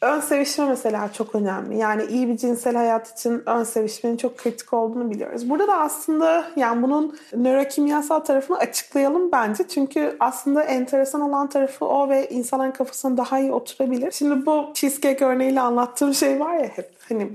ön 0.00 0.20
sevişme 0.20 0.66
mesela 0.66 1.12
çok 1.12 1.34
önemli. 1.34 1.76
Yani 1.76 2.04
iyi 2.04 2.28
bir 2.28 2.36
cinsel 2.36 2.76
hayat 2.76 3.12
için 3.12 3.42
ön 3.46 3.64
sevişmenin 3.64 4.16
çok 4.16 4.38
kritik 4.38 4.72
olduğunu 4.72 5.10
biliyoruz. 5.10 5.50
Burada 5.50 5.68
da 5.68 5.76
aslında 5.76 6.44
yani 6.56 6.82
bunun 6.82 7.18
nörokimyasal 7.32 8.20
tarafını 8.20 8.56
açıklayalım 8.58 9.32
bence. 9.32 9.68
Çünkü 9.68 10.16
aslında 10.20 10.62
enteresan 10.62 11.20
olan 11.20 11.48
tarafı 11.48 11.84
o 11.84 12.08
ve 12.08 12.28
insanların 12.28 12.70
kafasına 12.70 13.16
daha 13.16 13.38
iyi 13.38 13.52
oturabilir. 13.52 14.10
Şimdi 14.10 14.46
bu 14.46 14.70
cheesecake 14.74 15.24
örneğiyle 15.24 15.60
anlattığım 15.60 16.14
şey 16.14 16.40
var 16.40 16.54
ya 16.54 16.68
hep. 16.68 16.99
Hani 17.10 17.30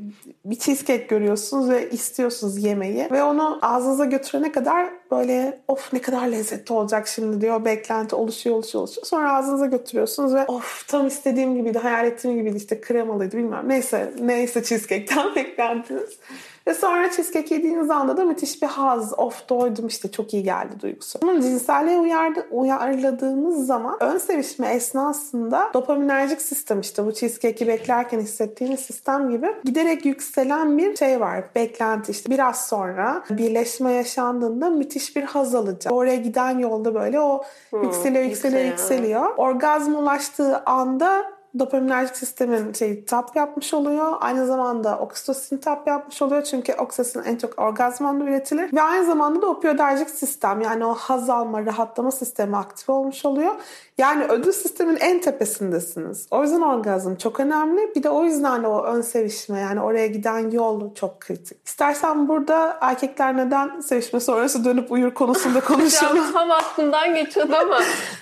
bir 0.46 0.56
cheesecake 0.56 1.04
görüyorsunuz 1.04 1.70
ve 1.70 1.90
istiyorsunuz 1.90 2.64
yemeği 2.64 3.08
ve 3.12 3.24
onu 3.24 3.60
ağzınıza 3.62 4.06
götürene 4.06 4.52
kadar 4.52 4.90
böyle 5.12 5.60
of 5.68 5.94
ne 5.94 6.02
kadar 6.02 6.28
lezzetli 6.28 6.74
olacak 6.74 7.08
şimdi 7.08 7.42
diyor. 7.42 7.66
Beklenti 7.66 8.16
oluşuyor 8.16 8.56
oluşuyor 8.56 8.82
oluşuyor. 8.82 9.08
Sonra 9.08 9.34
ağzınıza 9.34 9.66
götürüyorsunuz 9.66 10.34
ve 10.34 10.46
of 10.46 10.88
tam 10.88 11.08
istediğim 11.08 11.56
gibiydi, 11.56 11.78
hayal 11.78 12.06
ettiğim 12.06 12.38
gibiydi 12.38 12.58
işte 12.58 12.82
kremalıydı 12.82 13.38
bilmem. 13.38 13.70
Neyse 13.70 14.14
neyse 14.20 14.64
cheesecake'ten 14.64 15.36
beklentiniz. 15.36 16.20
Ve 16.68 16.74
sonra 16.74 17.12
cheesecake 17.12 17.56
yediğiniz 17.56 17.90
anda 17.90 18.18
da 18.18 18.26
müthiş 18.26 18.62
bir 18.62 18.68
haz. 18.68 19.20
Of 19.20 19.50
doydum 19.50 19.88
işte 19.88 20.12
çok 20.12 20.34
iyi 20.34 20.44
geldi 20.44 20.80
duygusu. 20.82 21.20
Bunun 21.22 21.42
cinselliğe 21.42 22.00
uyardı, 22.00 22.48
uyarladığımız 22.52 23.68
zaman 23.68 23.98
ön 24.00 24.18
sevişme 24.18 24.68
esnasında 24.68 25.70
dopaminerjik 25.74 26.42
sistem 26.42 26.80
işte 26.80 27.06
bu 27.06 27.14
cheesecake'i 27.14 27.68
beklerken 27.68 28.20
hissettiğiniz 28.20 28.80
sistem 28.80 29.30
gibi 29.30 29.48
giderek 29.64 30.06
yükselen 30.06 30.78
bir 30.78 30.96
şey 30.96 31.20
var. 31.20 31.44
Beklenti 31.56 32.12
işte 32.12 32.32
biraz 32.32 32.68
sonra 32.68 33.24
birleşme 33.30 33.92
yaşandığında 33.94 34.70
müthiş 34.70 35.16
bir 35.16 35.24
haz 35.24 35.56
alacak. 35.56 35.94
Oraya 35.94 36.16
giden 36.16 36.60
yolda 36.60 36.96
böyle 36.96 37.20
o 37.20 37.44
hmm, 37.70 37.84
yükseliyor 37.84 38.24
yükseliyor 38.24 38.64
yükseliyor. 38.64 39.38
Orgazm 39.38 39.96
ulaştığı 39.96 40.64
anda 40.66 41.36
dopaminerjik 41.60 42.16
sistemin 42.18 42.74
şey 42.74 43.06
tap 43.06 43.36
yapmış 43.36 43.74
oluyor. 43.74 44.14
Aynı 44.22 44.46
zamanda 44.48 45.00
oksitosin 45.00 45.58
tap 45.58 45.88
yapmış 45.88 46.22
oluyor. 46.22 46.44
Çünkü 46.44 46.74
oksitosin 46.74 47.24
en 47.24 47.36
çok 47.36 47.60
orgazm 47.60 48.06
anında 48.06 48.24
üretilir. 48.24 48.74
Ve 48.74 48.82
aynı 48.82 49.06
zamanda 49.06 49.42
da 49.42 49.48
opioiderjik 49.48 50.10
sistem 50.10 50.62
yani 50.62 50.86
o 50.86 50.94
haz 50.94 51.30
alma, 51.30 51.66
rahatlama 51.66 52.12
sistemi 52.12 52.58
aktif 52.58 52.90
olmuş 52.90 53.26
oluyor. 53.26 53.56
Yani 53.98 54.24
ödül 54.24 54.52
sistemin 54.52 54.98
en 55.00 55.22
tepesindesiniz. 55.22 56.28
O 56.32 56.44
yüzden 56.44 56.62
orgazm 56.62 57.16
çok 57.16 57.40
önemli. 57.40 57.96
Bir 57.96 58.04
de 58.04 58.10
o 58.10 58.24
yüzden 58.24 58.64
o 58.64 58.84
ön 58.84 59.02
sevişme 59.02 59.60
yani 59.60 59.82
oraya 59.82 60.08
giden 60.08 60.52
yol 60.52 60.94
çok 60.96 61.20
kritik. 61.20 61.58
İstersen 61.66 62.28
burada 62.28 62.78
erkekler 62.82 63.38
neden 63.38 63.80
sevişme 63.80 64.20
sonrası 64.20 64.66
dönüp 64.66 64.92
uyur 64.92 65.14
konusunda 65.14 65.60
konuşalım. 65.66 66.32
tam 66.34 66.52
aklımdan 66.52 67.16
geçiyordu 67.16 67.56
ama 67.62 67.80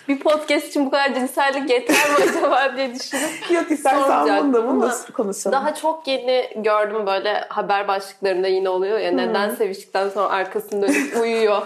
bir 0.07 0.19
podcast 0.19 0.67
için 0.67 0.85
bu 0.85 0.89
kadar 0.91 1.13
cinsellik 1.13 1.69
yeter 1.69 2.09
mi 2.09 2.15
acaba 2.29 2.75
diye 2.77 2.95
düşünüp 2.95 3.22
Yok 3.53 3.71
istersen 3.71 4.43
bunu 4.43 4.53
da, 4.53 4.67
bunu 4.67 4.81
da 4.81 4.95
konuşalım. 5.13 5.51
Daha 5.51 5.75
çok 5.75 6.07
yeni 6.07 6.49
gördüm 6.55 7.05
böyle 7.05 7.45
haber 7.49 7.87
başlıklarında 7.87 8.47
yine 8.47 8.69
oluyor 8.69 8.99
ya 8.99 9.11
neden 9.11 9.49
hmm. 9.49 9.55
seviştikten 9.55 10.09
sonra 10.09 10.29
arkasını 10.29 10.81
dönüp 10.81 11.17
uyuyor 11.21 11.61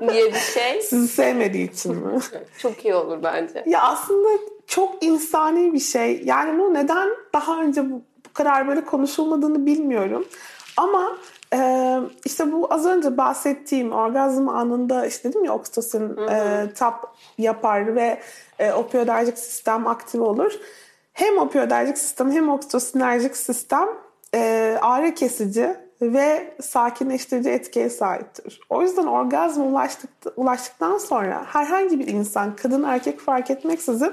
diye 0.00 0.26
bir 0.32 0.38
şey. 0.38 0.82
Sizi 0.82 1.08
sevmediği 1.08 1.70
için 1.70 1.96
mi? 1.96 2.18
çok 2.58 2.84
iyi 2.84 2.94
olur 2.94 3.18
bence. 3.22 3.64
Ya 3.66 3.82
aslında 3.82 4.28
çok 4.66 5.02
insani 5.04 5.72
bir 5.72 5.80
şey. 5.80 6.22
Yani 6.24 6.58
bu 6.58 6.74
neden 6.74 7.10
daha 7.34 7.62
önce 7.62 7.90
bu, 7.90 8.02
bu 8.28 8.32
kadar 8.32 8.68
böyle 8.68 8.84
konuşulmadığını 8.84 9.66
bilmiyorum. 9.66 10.24
Ama 10.76 11.16
ee, 11.54 12.00
işte 12.24 12.52
bu 12.52 12.74
az 12.74 12.86
önce 12.86 13.16
bahsettiğim 13.16 13.92
orgazm 13.92 14.48
anında 14.48 15.06
işte 15.06 15.28
dedim 15.28 15.44
ya 15.44 15.54
oksitosin 15.54 16.16
e, 16.16 16.66
tap 16.74 17.14
yapar 17.38 17.96
ve 17.96 18.20
e, 18.58 18.72
opioiderjik 18.72 19.38
sistem 19.38 19.86
aktif 19.86 20.20
olur. 20.20 20.52
Hem 21.12 21.38
opioiderjik 21.38 21.98
sistem 21.98 22.32
hem 22.32 22.48
oksitosinerjik 22.48 23.36
sistem 23.36 23.88
e, 24.34 24.76
ağrı 24.82 25.14
kesici 25.14 25.76
ve 26.02 26.54
sakinleştirici 26.62 27.50
etkiye 27.50 27.90
sahiptir. 27.90 28.60
O 28.70 28.82
yüzden 28.82 29.06
orgazm 29.06 29.60
ulaştık, 29.60 30.10
ulaştıktan 30.36 30.98
sonra 30.98 31.44
herhangi 31.46 31.98
bir 31.98 32.08
insan, 32.08 32.56
kadın 32.56 32.82
erkek 32.82 33.20
fark 33.20 33.50
etmeksizin 33.50 34.12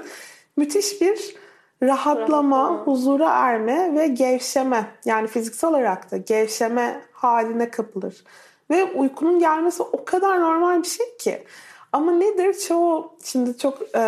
müthiş 0.56 1.00
bir 1.00 1.36
rahatlama, 1.82 2.58
rahatlama, 2.58 2.82
huzura 2.84 3.28
erme 3.28 3.94
ve 3.94 4.06
gevşeme 4.06 4.86
yani 5.04 5.28
fiziksel 5.28 5.70
olarak 5.70 6.10
da 6.10 6.16
gevşeme 6.16 7.02
haline 7.12 7.70
kapılır. 7.70 8.24
Ve 8.70 8.84
uykunun 8.84 9.38
gelmesi 9.38 9.82
o 9.82 10.04
kadar 10.04 10.40
normal 10.40 10.82
bir 10.82 10.88
şey 10.88 11.16
ki. 11.16 11.44
Ama 11.92 12.12
nedir? 12.12 12.56
Çoğu 12.68 13.12
şimdi 13.24 13.58
çok 13.58 13.82
e, 13.96 14.02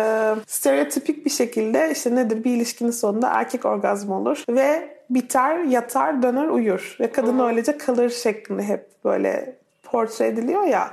stereotipik 0.47 1.25
bir 1.25 1.29
şekilde 1.29 1.91
işte 1.91 2.15
nedir? 2.15 2.43
Bir 2.43 2.55
ilişkinin 2.55 2.91
sonunda 2.91 3.29
erkek 3.29 3.65
orgazm 3.65 4.11
olur 4.11 4.43
ve 4.49 4.97
biter, 5.09 5.59
yatar, 5.59 6.23
döner, 6.23 6.47
uyur. 6.47 6.97
Ve 6.99 7.11
kadın 7.11 7.39
öylece 7.39 7.77
kalır 7.77 8.09
şeklinde 8.09 8.63
hep 8.63 8.87
böyle 9.05 9.55
portre 9.83 10.27
ediliyor 10.27 10.63
ya. 10.63 10.91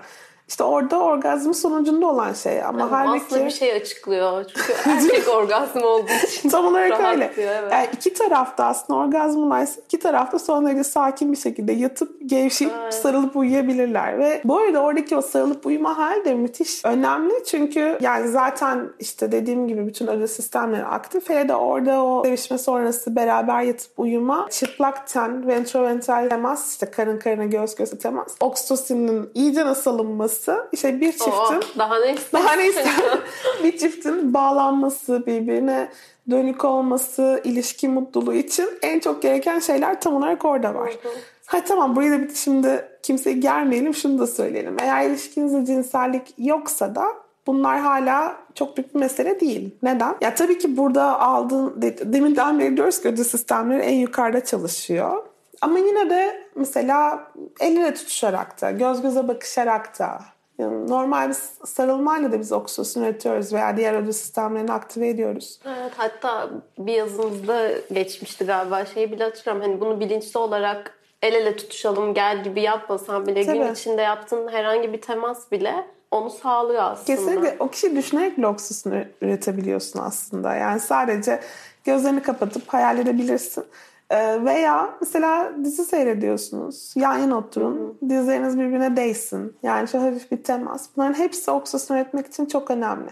İşte 0.49 0.65
orada 0.65 0.99
orgazm 1.01 1.53
sonucunda 1.53 2.07
olan 2.07 2.33
şey 2.33 2.65
ama 2.65 2.81
yani 2.81 2.91
halbuki... 2.91 3.25
Aslında 3.27 3.45
bir 3.45 3.51
şey 3.51 3.73
açıklıyor. 3.73 4.45
Çünkü 4.45 4.73
erkek 4.87 5.29
orgazm 5.35 5.79
olduğu 5.79 6.27
için 6.27 6.49
Tam 6.49 6.67
olarak 6.67 7.01
öyle. 7.01 7.33
evet. 7.37 7.73
Yani 7.73 7.89
iki 7.93 8.15
tarafta 8.15 8.65
aslında 8.65 8.99
orgazm 8.99 9.43
olaysa 9.43 9.81
iki 9.85 9.99
tarafta 9.99 10.39
son 10.39 10.67
derece 10.67 10.85
sakin 10.85 11.33
bir 11.33 11.37
şekilde 11.37 11.73
yatıp 11.73 12.17
gevşeyip 12.27 12.73
evet. 12.83 12.95
sarılıp 12.95 13.37
uyuyabilirler. 13.37 14.19
Ve 14.19 14.41
bu 14.45 14.59
arada 14.59 14.81
oradaki 14.81 15.17
o 15.17 15.21
sarılıp 15.21 15.67
uyuma 15.67 15.99
hali 15.99 16.25
de 16.25 16.35
müthiş 16.35 16.85
önemli. 16.85 17.35
Çünkü 17.47 17.99
yani 18.01 18.29
zaten 18.29 18.91
işte 18.99 19.33
dediğim 19.33 19.69
gibi 19.69 19.87
bütün 19.87 20.07
ödül 20.07 20.27
sistemleri 20.27 20.85
aktif. 20.85 21.31
Hele 21.31 21.49
de 21.49 21.55
orada 21.55 22.05
o 22.05 22.25
sevişme 22.25 22.59
sonrası 22.59 23.17
beraber 23.17 23.63
yatıp 23.63 23.91
uyuma, 23.97 24.49
çıplak 24.51 25.09
ten, 25.09 25.49
ventrovental 25.49 26.29
temas, 26.29 26.73
işte 26.73 26.91
karın 26.91 27.19
karına 27.19 27.45
göğüs 27.45 27.75
göğüse 27.75 27.99
temas, 27.99 28.37
oksitosinin 28.41 29.31
iyice 29.35 29.65
alınması 29.87 30.38
olması 30.39 30.69
işte 30.73 31.01
bir 31.01 31.13
çiftin 31.13 31.31
Oo, 31.31 31.79
daha 31.79 31.99
ne 31.99 32.17
daha 32.33 32.53
ne 32.53 32.71
bir 33.65 33.79
çiftin 33.79 34.35
bağlanması 34.35 35.27
birbirine 35.27 35.89
dönük 36.31 36.65
olması 36.65 37.41
ilişki 37.45 37.89
mutluluğu 37.89 38.35
için 38.35 38.69
en 38.83 39.01
çok 39.01 39.23
gereken 39.23 39.59
şeyler 39.59 40.01
tam 40.01 40.17
olarak 40.17 40.45
orada 40.45 40.75
var. 40.75 40.91
Hı 41.03 41.09
hı. 41.09 41.13
Ha 41.47 41.65
tamam 41.65 41.97
burayı 41.97 42.13
da 42.13 42.23
bir 42.23 42.35
şimdi 42.35 42.89
kimseyi 43.03 43.41
germeyelim 43.41 43.95
şunu 43.95 44.19
da 44.19 44.27
söyleyelim. 44.27 44.77
Eğer 44.81 45.11
ilişkinizde 45.11 45.65
cinsellik 45.65 46.35
yoksa 46.39 46.95
da 46.95 47.05
bunlar 47.47 47.81
hala 47.81 48.37
çok 48.55 48.77
büyük 48.77 48.95
bir 48.95 49.01
mesele 49.01 49.41
değil. 49.41 49.75
Neden? 49.83 50.15
Ya 50.21 50.35
tabii 50.35 50.59
ki 50.59 50.77
burada 50.77 51.21
aldığın, 51.21 51.83
deminden 52.13 52.59
beri 52.59 52.77
diyoruz 52.77 53.03
ki 53.03 53.09
ödül 53.09 53.25
sistemleri 53.25 53.83
en 53.83 53.97
yukarıda 53.97 54.45
çalışıyor. 54.45 55.23
Ama 55.61 55.79
yine 55.79 56.11
de 56.11 56.47
mesela 56.55 57.27
el 57.61 57.77
ele 57.77 57.95
tutuşarak 57.95 58.63
da, 58.63 58.71
göz 58.71 59.03
göze 59.03 59.29
bakışarak 59.29 59.99
da, 59.99 60.21
yani 60.59 60.89
normal 60.89 61.29
bir 61.29 61.37
sarılmayla 61.67 62.33
da 62.33 62.41
biz 62.41 62.53
oksitosin 62.53 63.03
üretiyoruz 63.03 63.53
veya 63.53 63.77
diğer 63.77 63.95
ödül 63.95 64.13
sistemlerini 64.13 64.73
aktive 64.73 65.09
ediyoruz. 65.09 65.61
Evet 65.67 65.93
hatta 65.97 66.51
bir 66.79 66.93
yazımızda 66.93 67.71
geçmişti 67.93 68.45
galiba 68.45 68.85
şeyi 68.85 69.13
bile 69.13 69.25
hatırlıyorum. 69.25 69.63
Hani 69.63 69.81
bunu 69.81 70.01
bilinçli 70.01 70.39
olarak 70.39 70.99
el 71.23 71.35
ele 71.35 71.57
tutuşalım 71.57 72.15
gel 72.15 72.45
gibi 72.45 72.61
yapmasan 72.61 73.27
bile 73.27 73.47
Tabii. 73.47 73.59
gün 73.59 73.73
içinde 73.73 74.03
yaptığın 74.03 74.49
herhangi 74.49 74.93
bir 74.93 75.01
temas 75.01 75.53
bile 75.53 75.75
onu 76.11 76.31
sağlıyor 76.31 76.83
aslında. 76.83 77.07
Kesinlikle 77.07 77.57
o 77.59 77.69
kişi 77.69 77.97
düşünerek 77.97 78.45
oksitosin 78.45 79.05
üretebiliyorsun 79.21 80.01
aslında. 80.01 80.55
Yani 80.55 80.81
sadece 80.81 81.41
gözlerini 81.85 82.23
kapatıp 82.23 82.69
hayal 82.69 82.99
edebilirsin. 82.99 83.65
Ee, 84.11 84.45
veya 84.45 84.97
mesela 85.01 85.53
dizi 85.65 85.85
seyrediyorsunuz. 85.85 86.93
Yan 86.97 87.19
yana 87.19 87.39
oturun. 87.39 87.99
Dizleriniz 88.09 88.59
birbirine 88.59 88.97
değsin. 88.97 89.57
Yani 89.63 89.89
şu 89.89 90.03
hafif 90.03 90.31
bir 90.31 90.43
temas. 90.43 90.89
Bunların 90.97 91.19
hepsi 91.19 91.51
oksitosin 91.51 91.95
üretmek 91.95 92.27
için 92.27 92.47
çok 92.47 92.71
önemli. 92.71 93.11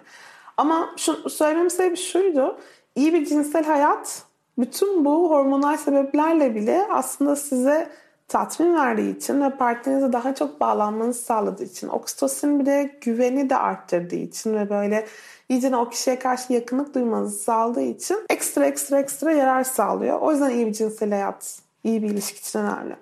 Ama 0.57 0.91
şu, 0.97 1.31
söylememin 1.31 1.69
sebebi 1.69 1.97
şuydu. 1.97 2.59
İyi 2.95 3.15
bir 3.15 3.27
cinsel 3.27 3.65
hayat 3.65 4.23
bütün 4.59 5.05
bu 5.05 5.31
hormonal 5.31 5.77
sebeplerle 5.77 6.55
bile 6.55 6.87
aslında 6.91 7.37
size 7.37 7.89
tatmin 8.29 8.75
verdiği 8.75 9.17
için 9.17 9.43
ve 9.43 9.51
partnerinize 9.51 10.13
daha 10.13 10.35
çok 10.35 10.61
bağlanmanızı 10.61 11.23
sağladığı 11.23 11.65
için 11.65 11.89
oksitosin 11.89 12.61
bir 12.61 12.67
de 12.67 12.99
güveni 13.01 13.51
de 13.51 13.57
arttırdığı 13.57 14.17
için 14.17 14.55
ve 14.55 14.71
böyle 14.71 15.07
iyice 15.49 15.77
o 15.77 15.89
kişiye 15.89 16.19
karşı 16.19 16.53
yakınlık 16.53 16.95
duymanızı 16.95 17.39
sağladığı 17.39 17.83
için 17.83 18.19
ekstra 18.31 18.67
ekstra 18.67 19.01
ekstra 19.01 19.33
yarar 19.33 19.65
sağlıyor. 19.65 20.21
O 20.21 20.33
yüzden 20.33 20.51
iyi 20.51 20.67
bir 20.67 20.73
cinsel 20.73 21.11
hayat, 21.11 21.59
iyi 21.85 22.03
bir 22.03 22.11
ilişki 22.11 22.39
için 22.39 22.59
önemli. 22.59 22.97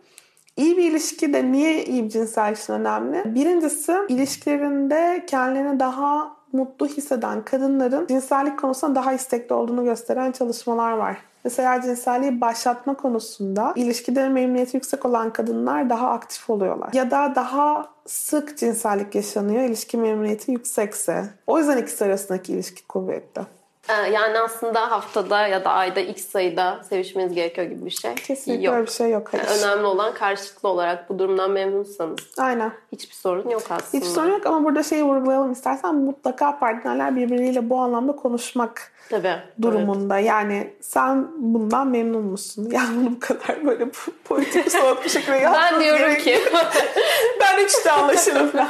İyi 0.56 0.76
bir 0.76 0.90
ilişki 0.90 1.32
de 1.32 1.52
niye 1.52 1.84
iyi 1.84 2.04
bir 2.04 2.10
cinsel 2.10 2.52
için 2.52 2.72
önemli? 2.72 3.34
Birincisi 3.34 3.96
ilişkilerinde 4.08 5.24
kendilerini 5.26 5.80
daha 5.80 6.36
mutlu 6.52 6.86
hisseden 6.86 7.44
kadınların 7.44 8.06
cinsellik 8.06 8.58
konusunda 8.58 8.94
daha 8.94 9.12
istekli 9.12 9.54
olduğunu 9.54 9.84
gösteren 9.84 10.32
çalışmalar 10.32 10.92
var. 10.92 11.18
Mesela 11.44 11.80
cinselliği 11.80 12.40
başlatma 12.40 12.94
konusunda 12.96 13.72
ilişkide 13.76 14.28
memnuniyeti 14.28 14.76
yüksek 14.76 15.04
olan 15.04 15.32
kadınlar 15.32 15.90
daha 15.90 16.10
aktif 16.10 16.50
oluyorlar. 16.50 16.88
Ya 16.92 17.10
da 17.10 17.32
daha 17.34 17.86
sık 18.06 18.58
cinsellik 18.58 19.14
yaşanıyor 19.14 19.62
ilişki 19.62 19.96
memnuniyeti 19.96 20.52
yüksekse. 20.52 21.24
O 21.46 21.58
yüzden 21.58 21.76
ikisi 21.76 22.04
arasındaki 22.04 22.52
ilişki 22.52 22.86
kuvvetli. 22.86 23.42
Ee, 23.88 23.92
Yani 23.92 24.38
aslında 24.38 24.90
haftada 24.90 25.46
ya 25.48 25.64
da 25.64 25.70
ayda 25.70 26.00
x 26.00 26.24
sayıda 26.28 26.80
sevişmeniz 26.88 27.34
gerekiyor 27.34 27.66
gibi 27.66 27.84
bir 27.84 27.90
şey 27.90 28.14
Kesinlikle 28.14 28.64
yok. 28.66 28.74
öyle 28.74 28.86
bir 28.86 28.90
şey 28.90 29.10
yok. 29.10 29.28
Hayır. 29.32 29.46
Önemli 29.62 29.86
olan 29.86 30.14
karşılıklı 30.14 30.68
olarak 30.68 31.08
bu 31.10 31.18
durumdan 31.18 31.50
memnunsanız 31.50 32.18
Aynen. 32.38 32.72
hiçbir 32.92 33.14
sorun 33.14 33.50
yok 33.50 33.62
aslında. 33.70 34.04
Hiç 34.04 34.12
sorun 34.12 34.30
yok 34.30 34.46
ama 34.46 34.64
burada 34.64 34.82
şeyi 34.82 35.04
vurgulayalım 35.04 35.52
istersen 35.52 35.94
mutlaka 35.94 36.58
partnerler 36.58 37.16
birbiriyle 37.16 37.70
bu 37.70 37.78
anlamda 37.78 38.16
konuşmak 38.16 38.92
Tabii. 39.10 39.36
durumunda. 39.62 40.18
Yani 40.18 40.74
sen 40.80 41.28
bundan 41.38 41.86
memnun 41.88 42.22
musun? 42.24 42.68
Yani 42.72 42.96
bunu 42.96 43.10
bu 43.16 43.20
kadar 43.20 43.66
böyle 43.66 43.84
po- 43.84 44.10
politik 44.24 44.72
soğuk 44.72 45.04
bir 45.04 45.08
şekilde 45.10 45.32
Evet. 45.32 45.42
yapmanız 45.42 45.70
Ben 45.72 45.80
diyorum 45.80 46.14
ki 46.14 46.38
ben 47.40 47.58
hiç 47.64 47.84
de 47.84 47.90
anlaşırım 47.90 48.50
falan. 48.50 48.68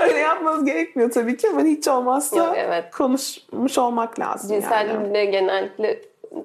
Öyle 0.00 0.18
yapmanız 0.18 0.64
gerekmiyor 0.64 1.10
tabii 1.10 1.36
ki 1.36 1.48
ama 1.48 1.60
hiç 1.62 1.88
olmazsa 1.88 2.36
Yok, 2.36 2.54
evet. 2.56 2.90
konuşmuş 2.94 3.78
olmak 3.78 4.18
lazım 4.20 4.50
yani. 4.52 4.60
cinselliğinde 4.62 5.24
genellikle 5.24 6.00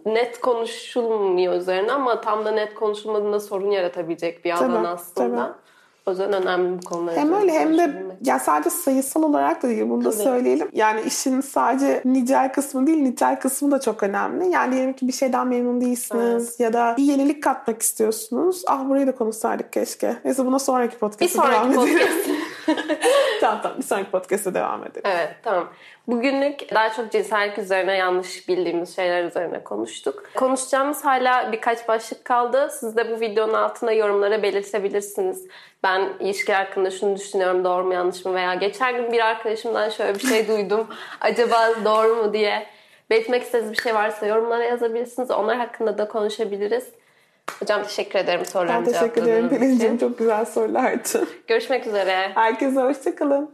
net 0.05 0.39
konuşulmuyor 0.41 1.53
üzerine 1.53 1.91
ama 1.91 2.21
tam 2.21 2.45
da 2.45 2.51
net 2.51 2.73
konuşulmadığında 2.73 3.39
sorun 3.39 3.71
yaratabilecek 3.71 4.45
bir 4.45 4.51
alan 4.51 4.73
Tabii, 4.75 4.87
aslında. 4.87 5.37
tabii. 5.37 5.66
O 6.07 6.09
yüzden 6.09 6.33
önemli 6.33 6.77
bu 6.77 6.85
konular. 6.85 7.15
Hem 7.15 7.33
öyle 7.33 7.51
hem 7.51 7.77
de 7.77 8.05
ya 8.25 8.39
sadece 8.39 8.69
sayısal 8.69 9.23
olarak 9.23 9.63
da 9.63 9.69
değil 9.69 9.89
bunu 9.89 10.05
da 10.05 10.11
Tabii. 10.11 10.23
söyleyelim. 10.23 10.67
Yani 10.73 11.01
işin 11.01 11.41
sadece 11.41 12.01
nicel 12.05 12.53
kısmı 12.53 12.87
değil 12.87 12.97
nitel 13.01 13.39
kısmı 13.39 13.71
da 13.71 13.81
çok 13.81 14.03
önemli. 14.03 14.49
Yani 14.49 14.73
diyelim 14.75 14.93
ki 14.93 15.07
bir 15.07 15.13
şeyden 15.13 15.47
memnun 15.47 15.81
değilsiniz 15.81 16.59
ya 16.59 16.73
da 16.73 16.95
bir 16.97 17.03
yenilik 17.03 17.43
katmak 17.43 17.81
istiyorsunuz. 17.81 18.63
Ah 18.67 18.89
burayı 18.89 19.07
da 19.07 19.15
konuşsaydık 19.15 19.73
keşke. 19.73 20.15
Neyse 20.25 20.45
buna 20.45 20.59
sonraki 20.59 20.93
bir 20.93 20.99
podcast'ta 20.99 21.47
devam 21.47 21.73
sonraki 21.73 21.91
edelim. 21.93 22.07
podcast. 22.07 22.29
tamam 23.41 23.61
tamam 23.61 23.77
bir 23.77 23.83
sonraki 23.83 24.11
podcast'ta 24.11 24.53
devam 24.53 24.83
edelim. 24.83 25.01
Evet 25.05 25.35
tamam. 25.43 25.69
Bugünlük 26.07 26.75
daha 26.75 26.93
çok 26.93 27.11
cinsellik 27.11 27.57
üzerine 27.57 27.97
yanlış 27.97 28.49
bildiğimiz 28.49 28.95
şeyler 28.95 29.23
üzerine 29.23 29.63
konuştuk. 29.63 30.23
Konuşacağımız 30.35 31.05
hala 31.05 31.51
birkaç 31.51 31.87
başlık 31.87 32.25
kaldı. 32.25 32.69
Siz 32.71 32.97
de 32.97 33.11
bu 33.11 33.19
videonun 33.19 33.53
altına 33.53 33.91
yorumlara 33.91 34.43
belirtebilirsiniz. 34.43 35.47
Ben 35.83 36.09
ilişki 36.19 36.53
hakkında 36.53 36.91
şunu 36.91 37.15
düşünüyorum 37.15 37.63
doğru 37.63 37.83
mu 37.83 37.93
yanlış 37.93 38.25
mı 38.25 38.35
veya 38.35 38.53
geçen 38.53 38.95
gün 38.95 39.11
bir 39.11 39.25
arkadaşımdan 39.25 39.89
şöyle 39.89 40.15
bir 40.15 40.27
şey 40.27 40.47
duydum. 40.47 40.87
Acaba 41.21 41.69
doğru 41.85 42.15
mu 42.15 42.33
diye. 42.33 42.67
Belirtmek 43.09 43.43
istediğiniz 43.43 43.77
bir 43.77 43.81
şey 43.83 43.95
varsa 43.95 44.25
yorumlara 44.25 44.63
yazabilirsiniz. 44.63 45.31
Onlar 45.31 45.57
hakkında 45.57 45.97
da 45.97 46.07
konuşabiliriz. 46.07 46.87
Hocam 47.59 47.83
teşekkür 47.83 48.19
ederim 48.19 48.39
Ben 48.39 48.49
sorularımı 48.49 48.85
teşekkür 48.85 49.21
ederim 49.21 49.49
Pelin'cim. 49.49 49.97
Çok 49.97 50.17
güzel 50.17 50.45
sorulardı. 50.45 51.27
Görüşmek 51.47 51.87
üzere. 51.87 52.31
Herkese 52.35 52.79
hoşçakalın. 52.79 53.51